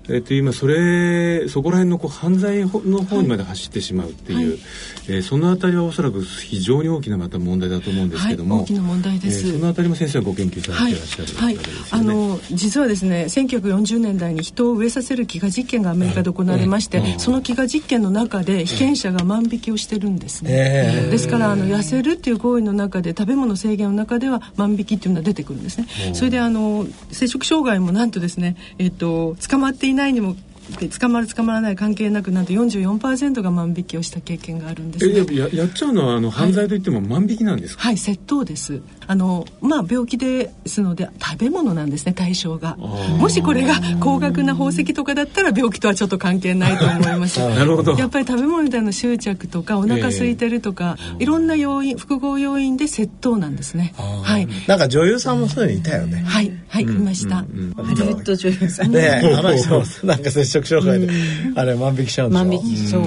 [0.06, 2.70] えー、と今それそこら辺のこう犯罪の
[3.04, 4.60] 方にまで走ってしまうっていう、はい、
[5.08, 25.88] えー、そのあたりはおそらく非常に大きなまた問題だと思うんですけども、はい、大きな問題です、えー、そのあたりも先生はご研究されていらっしゃる、はい、はい、あの実はですね1940年代に人を植えさせる飢餓実験がアメリカで行われまして、はい、その飢餓実験の中で被験者が万引きをしてるんですね、えー、ですからあの痩せるっていう行為の中で食べ物制限の中では万引きっていうのは出てくるんですね。
[26.14, 30.36] それであの摂食障害もなんとですねえっ、と捕まっていないにも
[30.80, 38.82] で捕まる捕まらない関係なくなんと44%が万引きをした経験があるんです、ね、ややっちゃうのはあの犯罪といっても万引きなんですか、はい、はい、窃盗です。
[39.06, 42.78] あのまあ病気ですので食べ物なんですね対象が。
[42.78, 47.40] もしこれが高額な宝石とかだったら病気とはちょっと関係ないと思います。
[47.44, 47.94] なるほど。
[47.94, 53.94] やっぱり食べ物みたいな執着とかお腹空いてるとか、えー、いろんな要因複合要因で窃盗なんですね。
[53.98, 54.48] はい。
[54.68, 56.24] なんか女優さんもそういうのいたよね。
[56.26, 58.92] はいはいいました、ハリウッド女優さん。
[58.92, 61.08] ね あの人なんか摂食障害で
[61.56, 62.46] あれ万引きしちゃうんでしょ？
[62.46, 63.02] 万引きそう。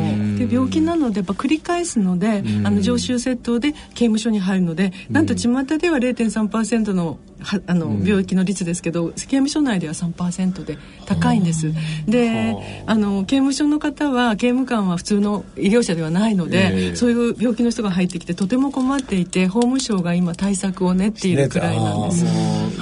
[0.49, 11.73] で病気なのでやっぱ繰り返すのであの常習窃盗で刑務所に入るのでなんと巷では0.3%のはあの、病気の率ですけど刑務所内では3%で高いんです。
[12.07, 12.97] であ。
[12.97, 22.25] の刑務所の方は刑務官は普通の医療者ではないので、えー、そういう病気の人が入ってきてとても困っていて法務省が今対策を練っているくらいなんです。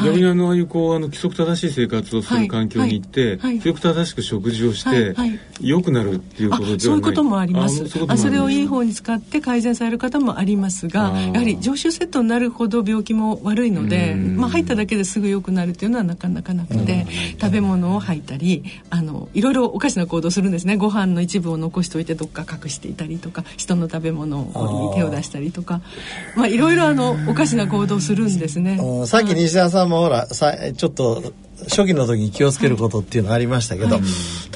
[0.04, 0.60] 逆にあのああい。
[0.60, 3.38] うこうあの規則正しい生活をする環境に行って、はい。
[3.38, 6.80] はい、規則正しく食事をして、はい、良くなるっていうことではない。
[6.80, 7.84] そういうこともあります。
[8.08, 17.06] あそれをいい方に使って改善される方もありますがやはり常習窃盗になるほど病気も悪いので、まあ、入っただけですぐ良くなるっていうのはなかなかなくて、
[17.40, 20.76] 食べ物を吐いたりあのいろいろおかしな行動するんですね。
[20.76, 25.80] ご飯の一部を残しておいてどっか隠していたりとか人の食べ物に手を出したりとか。
[26.36, 28.78] まあいろいろあのおかしな行動するんですね。
[29.06, 31.32] さっき西田さんもほらさちょっと
[31.68, 34.02] 初期の時に気をつけることっていうのがありましたけど、はい、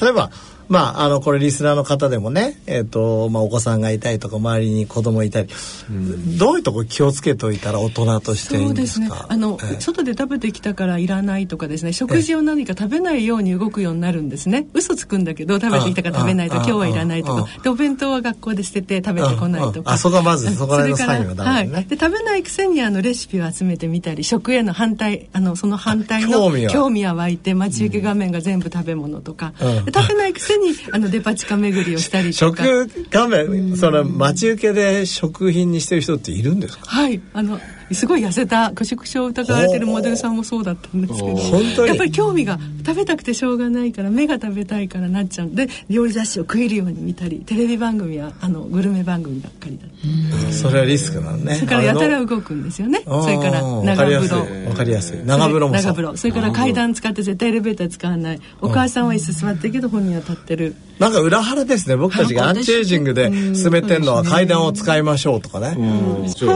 [0.01, 0.31] 例えば
[0.69, 5.49] まあ、あの、これリスナーの方でもね、えっ、ー、と、まあ、お子さんがいたりとか、周りに子供いたり、
[5.89, 9.07] うん、どういうとこ気をつけといたら大人としていいんですか？
[9.07, 9.27] そうですね。
[9.29, 14.67] あの、えー、外で食べてきたからいらないとかですね、食事を何か食べないように動くようになるんですね。
[14.73, 19.91] 嘘つくんだけど、食べてきたから食べないと、今日はいらないとか、で、お弁当は学校で捨てて食べてこないとか。
[19.93, 21.85] あ、そこはまず、そこら辺のサインはダメね、はい。
[21.85, 27.09] で、食べないくせに、あの、レシピを集めてみたり、食への反対、あの、その反対の興味は。
[27.15, 32.63] 湧いて、待ち受け画面が全部食べ物とか、うん、食べないくせに、あの、デパ地下巡りをしたりとか。
[32.63, 36.85] 食画面その待ち受けで食品にしてる人っているんですか？
[36.85, 37.21] はい。
[37.33, 37.59] あの
[37.91, 49.99] すごい痩せた過食症を疑われてるモデルさんもそうだったんですけどやっぱり興味が食べたくてしょうがないから目が食べたいからなっちゃうで料理雑誌を食えるように見たりテレビ番組はあのグルメ番組ばっかりだった
[50.51, 51.55] それはリスクなのね。
[51.55, 53.01] それからやたら動くんですよね。
[53.05, 54.69] それから長風呂。
[54.69, 55.25] わかりやすい。
[55.25, 56.17] 長風呂も長風呂。
[56.17, 58.41] それから階段使って絶対エレベーター使わない。
[58.61, 61.95] お母さんは椅子座ってるけど本人は立ってるなんか裏腹ですね。
[61.95, 65.77] 僕たちがアンチエイジングで進めてるのは階段を使いましょうとかね。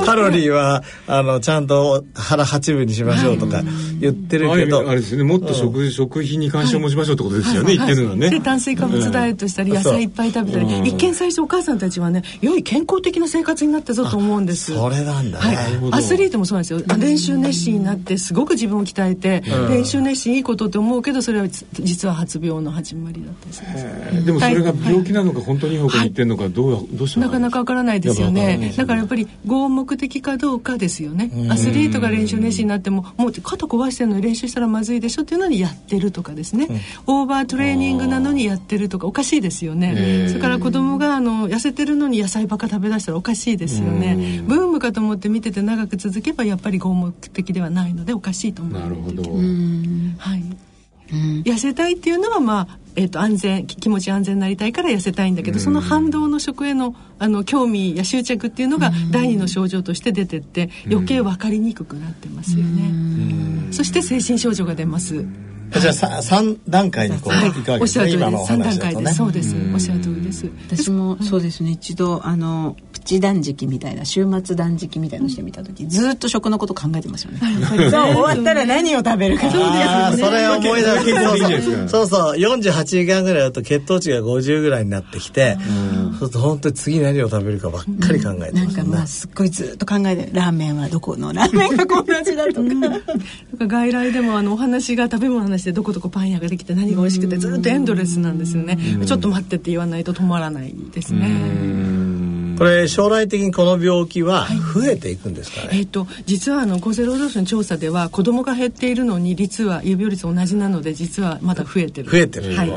[0.05, 3.61] カロリーはあのちゃんと腹八分にしましょうとか
[3.99, 5.23] 言ってるけど、あれですね。
[5.23, 8.29] もっと食,、うん、食品に関心を持ちましょうってことですよね、言ってるのね。
[8.29, 14.73] で炭水化物ダイエットしたり野菜いっぱい食べたり、一見最初お母さんたちはね良い健康的な生活になったぞと思うんです。
[14.75, 15.57] それなんだね、
[15.91, 16.81] アスリートもそうなんですよ。
[16.97, 28.73] 練習熱心になってすごく自分を鍛えて、練習熱心いいことって思うけどそれは実は発病の始まりだったりするでもそれが病気なのか本当にいい方向にいってるのかどうどうしたなかなかわからないですよね。
[28.75, 31.31] だからやっぱり合目的かどうかですよね。
[31.49, 36.67] アスリートが練習熱心になってももう肩壊してるのに練習したらまずいでしょっていうのにやってるとかですね、
[37.07, 40.27] オーバートレーニングなのにやってるとかおかしいですよね。
[40.27, 44.43] それから子供があの痩せてるのに野菜ばっか食べだしたらおかしいですよね。
[44.45, 49.23] ブームかと思って見てて長く続けばやっぱり合目的ではないのでおかしいと思うなるほど。
[50.17, 50.43] はい。
[51.43, 63.71] 痩せたいっていうのはまあえーと、安全気持ち安全になりたいから痩せたいんだけど、その反動の食へのあの興味や執着っていうのが第二の症状として出てって余計分かりにくくなってますよね。
[63.71, 65.25] そして精神症状が出ます。
[65.79, 68.11] じゃあ三段階にこう、はい、いかがですか、ね、
[68.47, 69.15] 三段階です。
[69.15, 69.55] そうです。
[69.73, 70.45] おっしゃる通りです。
[70.67, 71.71] 私もそうですね。
[71.71, 77.39] 一度あのプチ断食みたいな週末断食みたいのしてみた時、ずっと食のこと考えてますよね。
[77.69, 79.49] そう終わったら何を食べるか。
[79.49, 80.29] そうですね。
[80.29, 81.87] それ思い出す。
[81.87, 82.39] そうそう。
[82.39, 85.57] 四十八時間ぐらいだと血糖値が五十ぐらいになってきて、
[86.19, 92.69] そうすると本当に次何を食べるかばっかり考えてなんかまあすっごいずっと考えてラーメンはどこのラーメンがこんな味だとか。
[93.67, 98.77] 外来でもあのお話が食べ物の話でどこどこパン屋ができて何が美味しくてずっとエンドレスなんですよね。
[99.05, 101.83] ちょっと待ってって言わないと止まらないですね。
[102.57, 112.09] これ将来的にこの病気は増えていくんですかね、えーと、実はあの厚生労働省の調査では子どもが減っているのに率は有病率同じなので実はまだ増えてる。
[112.09, 112.69] 増えてる、はい。
[112.69, 112.75] 増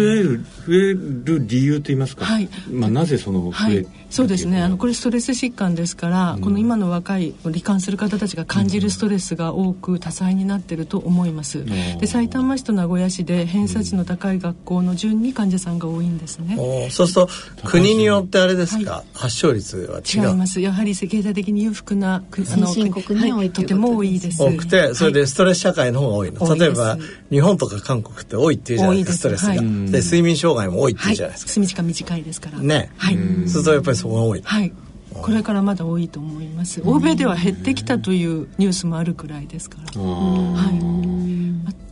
[0.00, 2.48] える増える理由と言いますか、はい。
[2.70, 4.60] まあ、なぜその増え、はい、そうですね。
[4.60, 11.66] あのこれストレス疾患ですから、うん、この今の若い罹患する方たちが感じるストレスが多く多彩になっていると思います、うん、
[11.98, 17.30] で埼玉市と名古屋市で偏差値の高い学校の順に患者さんが多いんですね、うん、そうすると
[17.64, 20.30] 国によってあれですか、はい、発症率は違う？
[20.30, 20.60] 違います。
[20.60, 24.42] やはり経済的に裕福なあの先進国に多い、とても多いです。
[24.42, 26.98] 多くてそれでストレス社会の方が多いの、例えば
[27.30, 29.16] 日本とか韓国って多いっていうじゃないですか。
[29.18, 29.46] ストレス。
[29.46, 29.60] が、で
[30.00, 32.58] 睡眠障害も多いっていうじゃないですか、睡眠時間短いですから。
[32.58, 32.90] ね。
[32.96, 33.16] はい。
[33.16, 34.42] そうするとやっぱりそこが多い。
[34.42, 34.72] はい。
[35.12, 36.80] これからまだ多いと思います。
[36.84, 40.00] 欧米では減ってきたというニュースもあるくらいですから。
[40.00, 41.00] はい。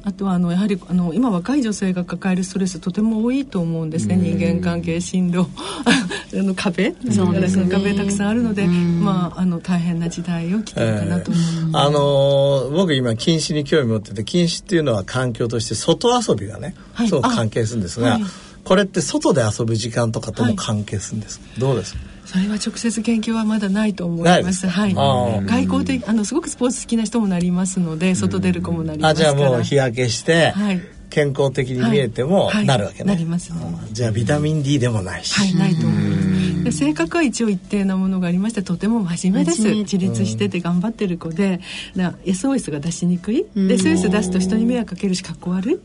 [0.04, 4.16] あとはあのやはりあの今若い女性が抱えるストレスとても多いと思うんですね。
[4.16, 5.46] 人間関係進路。
[6.32, 6.94] あの壁。
[7.10, 18.22] そうです、ね、壁たくさんあるのでまああの大変な時代を来てるかなと思います、えー、あの僕今禁止に興味持ってて禁止っていうのは環境として外遊びがね、はい、そう関係するんですが、はい、
[18.68, 22.00] これって外で遊ぶ時間とかとも関係するんです、はい、どうですか？
[22.26, 24.68] それは直接研究はまだないと思います。
[24.68, 24.94] はい。
[24.94, 29.30] 外交的あのすごくスポーツ好きな人もなりますので、外出る子もなりますから。
[29.30, 33.14] あじゃあもう日焼けして、はい、健康的に見えてもなるわけね。
[33.14, 33.58] なります、ね、
[33.92, 35.40] じゃあビタミン D でもないし。
[35.40, 36.37] はい、ないと思います。
[36.64, 39.62] で性格は一応一定なものがありましてとても真面目です。
[39.68, 41.60] 自立してて頑張ってる子で。
[41.94, 45.78] SOS が出しにくい、で SOS 出すと人に迷惑かけるしかっこ悪い、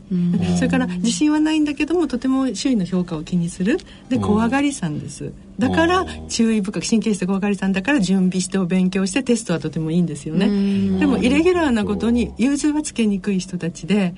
[0.56, 3.78] それから自信はないんだけどもとても周囲の評価を気にする。
[4.08, 10.46] で怖がりさんですだから注意深く神経質怖がりさんだから準備してお勉強してテストはとてもいいんですよね。
[10.98, 14.14] でもイレギュラーなことに融通はつけにくい人たちで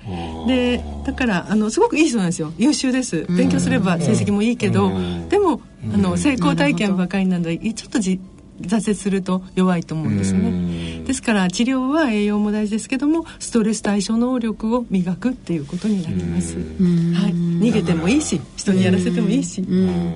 [0.46, 2.52] でだからあのすごくいい人なんですよ。
[2.58, 3.26] 優秀です。
[3.28, 4.90] 勉強すれば成績もいいけど
[5.28, 5.60] でも
[5.92, 8.20] あの成功体験ばかりなのでちょっとじ
[8.60, 11.04] 挫折すると弱いと思うんですね。
[11.04, 16.64] ですから治療は栄養も大事ですけどもストレス対処能力を磨くっていうことになります、はい、
[17.32, 19.62] 逃げてもいいし人にやらせてもいいし。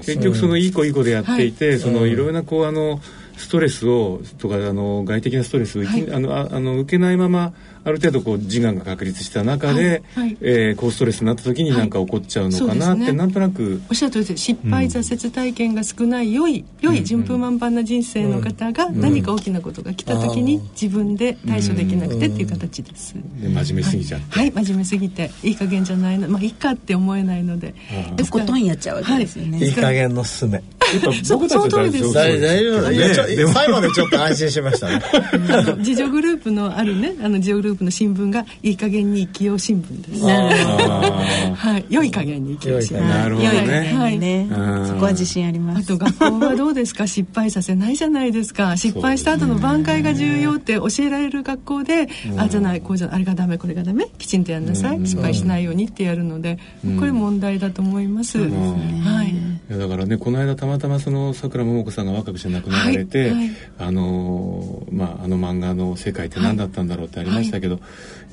[0.04, 3.00] 結局そのいい子いい子でやっていて、はい、そのいろいろなこうあの
[3.36, 7.54] ストレスをとかあの外的なストレスを、はい、あのああの受けないまま
[7.84, 13.80] ある程度こう自我が確立した中で、はいはい、えー、高ストレスになった時に何か起こっちゃうのかなって、ね、なんとなく。
[13.88, 14.42] おっしゃるとりです。
[14.42, 24.38] 失敗、挫折体験が少ない良い良い順風満帆な人生の方が何か大きなことが来た時に自分で対処できなくてっていう形です、で真面目すぎちゃって。
[24.38, 26.28] はい、真面目すぎていい加減じゃないの。
[26.28, 27.74] まあいいかって思えないので。
[28.16, 29.68] とことんやっちゃうわけですよね、い。
[29.70, 30.62] い加減のすめ
[30.98, 32.12] 僕たち大丈夫。
[32.12, 32.92] 大丈夫。
[32.92, 35.02] いやちょ最後までちょっと安心しましたね。
[35.78, 40.24] 自助グループのあるねあの自助グループの新聞がいい加減に生きよう新聞です。
[40.24, 41.84] はい。
[41.88, 43.00] 良い加減に生きよう新聞。
[43.00, 43.92] なるほどね。
[43.94, 44.18] はい。
[44.18, 44.46] ね。
[44.86, 45.92] そこは自信あります。
[45.92, 47.06] あと学校はどうですか？
[47.06, 48.76] 失敗させないじゃないですか。
[48.76, 54.98] 失敗した後の挽回が重要って教えられる学校であじゃないこうじゃあれがダメこれがダメきちんとやんなさい。
[55.06, 56.58] 失敗しないようにってやるので
[56.98, 58.38] これ問題だと思います。
[58.38, 59.30] はい。
[59.30, 63.32] いやだからねこの間たまたまそのさくらももこさんが若くして亡くなられて、
[63.78, 67.82] あのまああの漫画の世界って何だったんだろうってありましたけど、はい、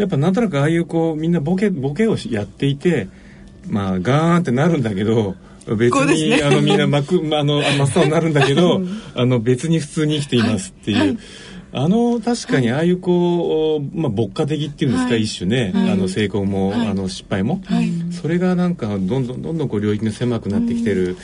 [0.02, 3.08] やっぱなんとなくああいうこうみんなボケボケをやっていて
[3.68, 5.36] まあガーンってなるんだけど
[5.76, 8.82] 別に、ね、あのみんなまくあの真っ青になるんだけど
[9.16, 11.20] あの別に普通に生きていますっていう。
[11.74, 17.62] あの確かにああいうこう、まあ、牧歌的っていうんですか、はい、一種ね、はい、あの成功も、はい、あの失敗も、
[18.10, 21.18] それがなんかどんどんどんどんこう領域が狭くなってきてる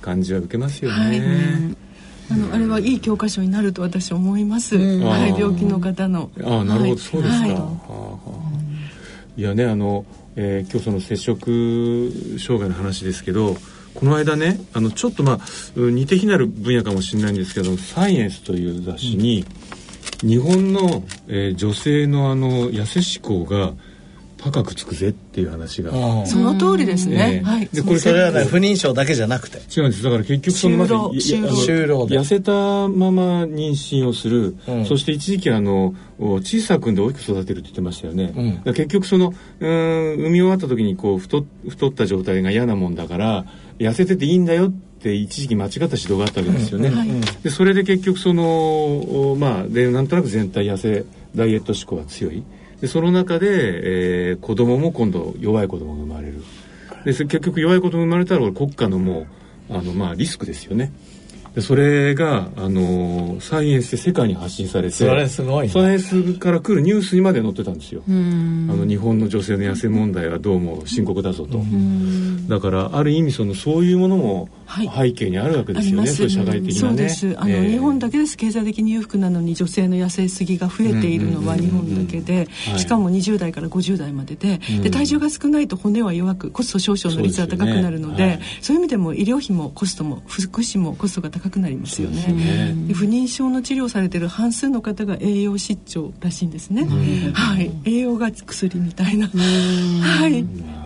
[0.00, 1.74] 感じは受けますよね。
[2.30, 4.76] あのあれはいい教科書になると私思います。
[4.76, 6.30] はい、病気の方の。
[6.44, 7.48] あなるほど、そうですか。
[7.48, 8.60] はあはあ、
[9.36, 10.04] いやねあの、
[10.36, 13.56] えー、今日その摂食障害の話ですけど。
[13.92, 15.38] この間ねあのちょっとまあ
[15.74, 19.44] 似て非なる分野かもしれないんですけど「サイエンス」という雑誌に、
[20.22, 23.72] 日本の、えー、女性のあの痩せ志向が
[24.42, 25.92] 高くつくぜっていう話が。
[26.26, 29.58] その通りですね、えー、はい、でこれそれはね不妊症だけじゃなくて。
[29.58, 30.02] 違うんです。
[30.02, 32.52] だから結局そのまず痩せた
[32.88, 43.44] まま妊娠をする、うん、そして一時期あの小さくんで大きく育てるって言ってましたよね、うん、結局そのうん産み終わった時にこう太太った状態が嫌なもんだから
[43.78, 46.98] 痩せてていいんだよって一時期間違った指導があったわけですよね、うん。
[46.98, 47.08] はい、
[47.42, 52.42] でそれで結局そのまあでなんとなく全体痩せダイエット志向が強い
[52.80, 56.42] でその中で、えー、子供も今度弱い子供が生まれる。
[57.04, 59.26] で結局弱い子供が生まれたら国家のも
[59.70, 60.92] うあの、まあ、リスクですよね。
[61.54, 68.02] でそれが、あのー、サイエンスで世界に発信されてそれすごい、ね、サイエンスから来るニュースにまで載ってたんですよ。
[68.06, 71.60] あの日本の女性の痩せ問題はどうも深刻だぞと。
[72.48, 77.34] だからある意味そのそういうものも背景にあるわけですよね、はい、そう社会的な、ね、そうです。
[77.38, 78.36] あの、えー、日本だけです。
[78.36, 96.86] 経済的に裕福なのに女性の痩せすぎが増えているのは日本だけで、しかも20代から50代まででで体重が少ないと骨は弱くコスト少々の率は高くなるので、ねはい、そういう意味でも医療費もコストも福祉もコストが高くなりますよね、ね、不妊症の治療されてる半数の方が栄養失調らしいんですね、
[97.34, 99.28] はい、栄養が薬みたいな。
[99.28, 100.79] はい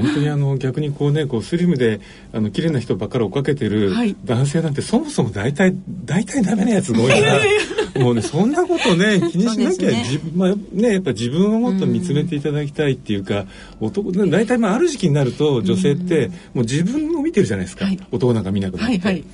[0.00, 2.00] 本当にあの逆にこうねこうスリムで
[2.32, 3.92] あの綺麗な人ばっかり追っかけてる
[4.24, 5.74] 男性なんて、そもそも大体
[6.04, 7.40] 大体ダメなやつが多いから
[8.02, 10.04] もうねそんなことね 気にしなきゃ、ね。
[10.34, 13.46] まあね、やっぱ自分をもっと見つめていただきたいっていうか、
[13.80, 18.98] うん、男大体まあある時期になると女性って、もう自分を見てるじゃないですか、はい、男なんか見なくなって。
[18.98, 19.24] はいはい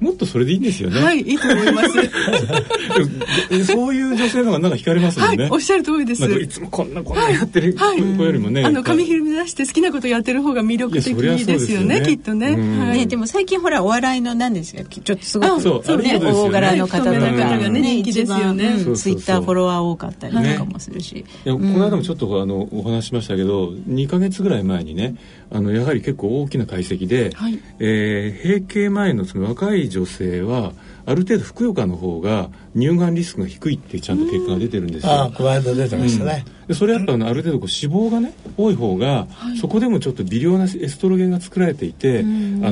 [0.00, 1.00] もっとそれでいいんですよね。
[1.00, 3.64] はい、いいと思います。
[3.72, 5.44] そういう女性の方がなんか惹かれますもんね。
[5.44, 6.24] はい、おっしゃる通りです。
[6.24, 8.64] いつもこんなこんなやってる子よりもね。
[8.64, 12.56] あの髪ひるみ出して好きなことやってる方が魅力的ですよね、きっとね。
[12.86, 13.06] はい。
[13.06, 18.76] でも最近ほらお笑いの何ですか、ちょっとすごくそうね大柄の方とかがね人気ですよね。
[18.96, 21.24] ツイッターフォロワー多かったりとかもするし。
[21.44, 25.14] いやこの間もちょっとあのお話しましたけど、2か月ぐらい前にね、
[25.54, 27.30] あのやはり結構大きな解析で、
[27.78, 30.72] え閉経前のその若い女性は
[31.06, 35.12] ある程度ふくよかの方が乳がんリスクが低いってちゃんと結果が出てるんですよ。
[35.12, 36.44] ああ、この間出てましたね。
[36.68, 42.22] うん、それやっぱある程度こう脂肪がね多い方が、はい、そこでもちょっと微量なエストロゲンが作られていて、あ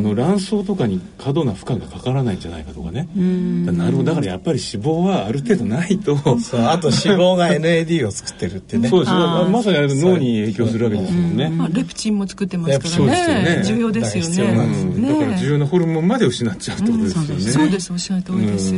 [0.01, 3.09] の卵巣とかに過度な負荷がかからないんじゃないかとかね。
[3.15, 6.17] なるほどだからやっぱり脂肪はある程度ないと。
[6.39, 8.89] そうあと脂肪が NAD を作ってるってね。
[8.89, 11.49] そうですまさに脳に影響するわけですもんね。
[11.49, 13.57] まあ、レプチンも作ってますからね。
[13.59, 15.07] ね重要ですよね。
[15.07, 17.41] だから重要なホルモンまで失っちゃうってことですよね。
[17.41, 18.75] そうですおっしゃる通りです。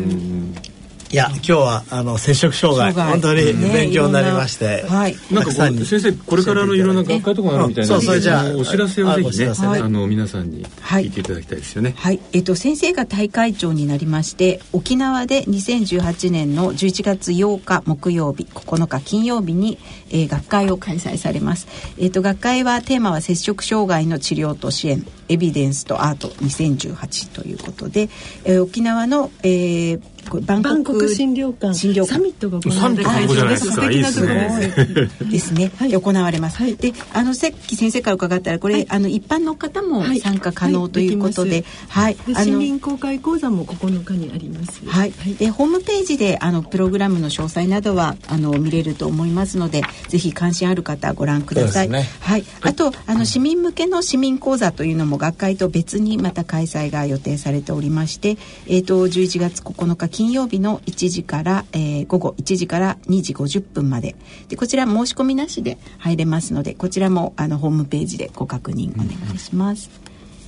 [1.15, 11.95] いや今日はあの摂食障害本当に勉強になりまして、はい、なんか先生これからのいろんな学会とかあるみたいなそうそれじゃお知らせをぜひねあの皆さんに聞いていただきたいですよね。
[11.97, 19.79] はい、えっと先生が大会長になりまして沖縄で2018年の11月8日木曜日9日金曜日に、
[20.11, 21.69] えー、学会を開催されます。
[21.97, 28.09] えっと学会はテーマは摂食障害の治療と支援エビデンスとアート2018ということで、
[28.45, 30.01] えー、沖縄の、えー、
[30.43, 33.70] バンコク診療館診療サミットが行われた会場です。
[33.72, 35.31] 素敵なところです。
[35.31, 35.70] ですね。
[35.77, 36.59] はい、行われます。
[36.59, 42.16] はい、で、あのさっき先生から伺ったらこれ、はい、あの一般の方も参加可能ということで、はい。
[42.27, 44.85] あの市民公開講座も9日にあります。
[44.87, 45.12] はい。
[45.39, 51.89] でホームページであのプログラムの詳細などはあの見れると思いますので、ぜひ関心ある方ご覧ください。
[51.89, 52.45] ね、はい。
[52.62, 64.15] あとあの市民向けの市民講座というのも学会と別にまた開催が予定されておりまして、えっ、ー、と11月9日金曜日の1時から、えー、午後1時から2時50分まで。
[64.49, 69.91] でこちら申し込みなしで入れますのでこちらもあのホームページでご確認お願いします。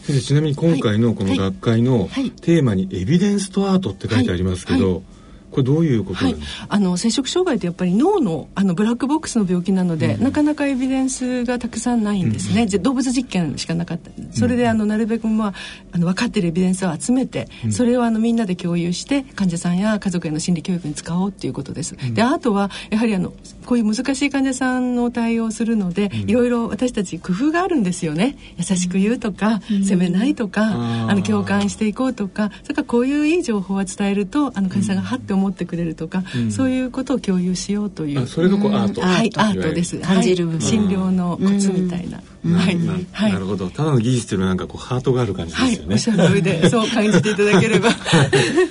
[0.03, 2.09] 先生ちなみに今回のこの学会の
[2.43, 5.03] テーマに「エビデンスとアート」って書いてありますけど、はいはい
[5.51, 14.11] これどういうことなんですか、はい、あの摂食障害ってやっぱり脳のあのブラックボックスの病気なので、うん、なかなかエビデンスがたくさんないんですね、うん、動物実験しかなかった。
[14.33, 15.55] それであのなるべく、まあ、
[15.93, 21.97] あの分かっているエビデンスを集めて、うん、それをあのみんなで共有して患者さんや家族への心理教育に使おうっていうことです。
[22.15, 23.33] であとはやはりあの
[23.65, 28.37] こういう難しい患者さんの対応するので、いろいろ私たち工夫があるんですよね。
[28.57, 30.63] 優しく言うとか、責めないとか
[31.09, 38.27] あの共感していこうとかそれからこういういい情報は伝えるとあの患者さんがはって思ってくれるとか、そういうことを共有しようという。
[38.27, 39.77] それがこうアート、はいアート。
[39.77, 39.99] です。
[39.99, 42.17] 感じる、診療のコツみたいな、
[42.57, 42.79] はい、
[43.13, 43.69] はい、なるほど。
[43.69, 47.91] ただの技術というのはなんかこうハートがある感じですよね、はい、おっしゃる通りでそう感じていただければ。
[47.91, 47.99] 素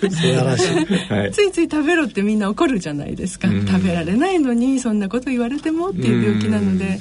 [0.10, 7.00] 晴らしい、ついつい食べろってみんな怒るじゃないですか、食べられないのにそんなこと言われてもっていう病気なので、はい、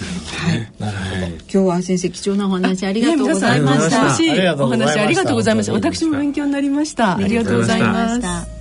[0.00, 1.26] はい、なるほど。
[1.26, 4.04] 今日は先生貴重なお話ありがとうございました。
[4.04, 5.72] 楽しいお話ありがとうございました。
[5.72, 7.16] 私も勉強になりました。
[7.16, 8.60] ありがとうございます。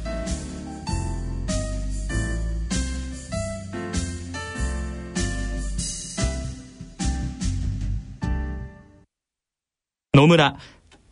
[10.14, 10.58] 野村、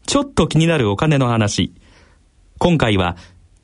[0.06, 1.74] ちょっと気になるお金の話。
[2.58, 3.16] 今回は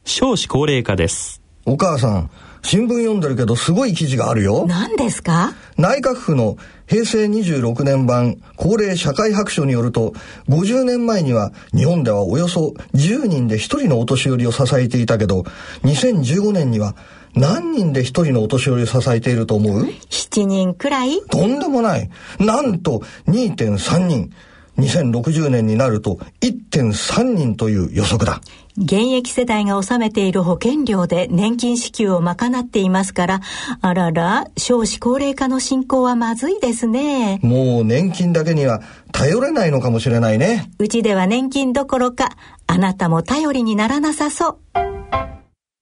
[0.06, 1.42] 少子高齢化です。
[1.66, 2.30] お母さん、
[2.66, 4.66] 新聞読んでるけどすごい記事があるよ。
[4.68, 5.54] 何ですか？
[5.78, 6.58] 内閣府の
[6.88, 10.14] 平成26年版高齢社会白書によると、
[10.50, 15.42] 50年前には日本ではおよそ10人で1人のお年寄りを支えていたけど、
[15.84, 16.96] 2015年には
[17.36, 21.22] 何人で1人のお年寄りを支えていると思う ?7 人くらい？
[21.30, 22.10] とんでもない。
[22.40, 24.32] なんと2.3人。
[24.76, 28.42] 2060年になると1.3人という予測だ。
[28.78, 33.42] 現役世代が納めている保険料で年金支給を賄っていますから、
[33.82, 37.40] あらら、少子高齢化の進行はまずいですね。
[37.44, 40.72] もう年金だけには頼れないのかもしれないね。
[40.80, 42.32] うちでは年金どころか、
[42.66, 44.58] あなたも頼りにならなさそう。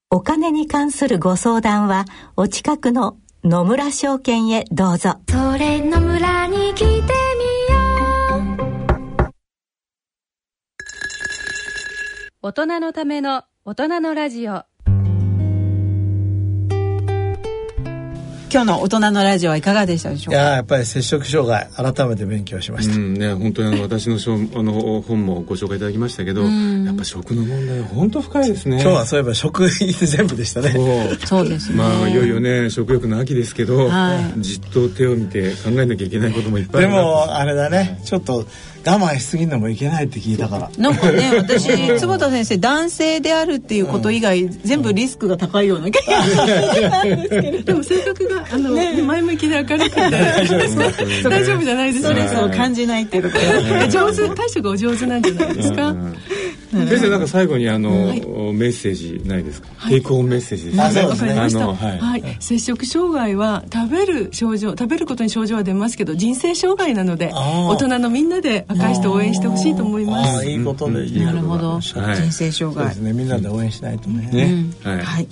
[0.10, 3.16] お金に関するご相談は、お近くの
[3.46, 5.16] 野村証券へどうぞ。
[5.30, 7.21] それ野村に来て
[12.44, 14.64] 大人のための大人のラジオ。
[18.52, 20.42] 今日の大人のラジオはいかがでしたでしょうか？
[20.42, 28.82] いややっぱり摂食障害改めて勉強しました、うんね本当にあの私のしょあの本もご紹介いただきましたけど、やっぱ食の問題は本当深いですね。
[28.82, 30.72] 今日はそういえば食全部でしたね。
[31.26, 31.48] そう。
[31.48, 31.78] ですね。
[31.78, 38.02] まあいよいよね食欲の秋ですけど、はい、じっと手を見て考えなきゃいけないこともいっぱいあるでもあれだね。
[38.04, 38.48] ちょっと
[38.86, 40.70] 我慢しすぎるのもいけないって聞いたから。
[40.78, 41.68] なんかね 私
[42.00, 47.04] 坪田先生男性であるっていうこと以外、うん、全部リスクが高いような気が
[47.64, 53.88] でも性格があの、ね、前向きで明るくて大丈夫じゃないですかストレスを感じないっていうところ。
[53.88, 55.96] 上手対処がお上手なんじゃないですか、
[56.72, 60.84] 先生なんか最後にあの、はい、メッセージないですか、はい、テイクオンメッセージですね。
[60.84, 61.68] わ、かりました。
[61.68, 70.46] はい、はい、摂食障害は食べる症状食べることに症状は出ますけど人生障害なので大人のみんなで赤いして応援してほしいと思います。
[70.46, 72.02] いいことで、なるほど、人
[72.32, 72.88] 生障害。
[72.88, 73.14] ですね。
[73.14, 74.30] みんなで応援しないとね。
[74.32, 74.66] ね。
[74.84, 75.28] はい。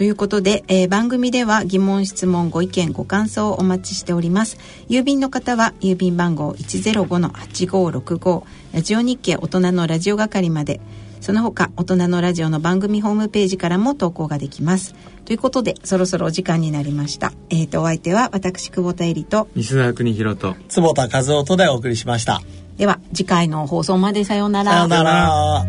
[0.00, 4.56] ということで、えー、番組では疑問質問ご意見ご感想をお待ちしております。
[4.88, 10.80] 郵便の方は郵便番号105-8565ラジオ日経大人のラジオ係まで。
[11.20, 14.94] その他大人のラジオの番組ホームページからも投稿ができます。
[15.26, 17.32] ということでそろそろお時間になりました。
[17.50, 22.40] えっ、ー、とお相手は私久保田恵里と西澤邦弘と坪田和夫とでお送りしました。
[22.78, 24.72] では次回の放送までさようなら。
[24.72, 25.66] さようなら。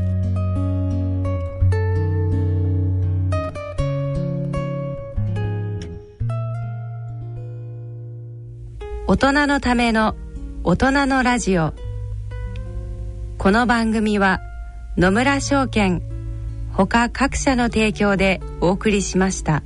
[9.08, 10.16] 大人のための
[10.64, 11.74] 大人のラジオ
[13.42, 14.40] この番組は
[14.98, 16.04] 野村証券
[16.74, 19.64] ほか各社の提供でお送りしました。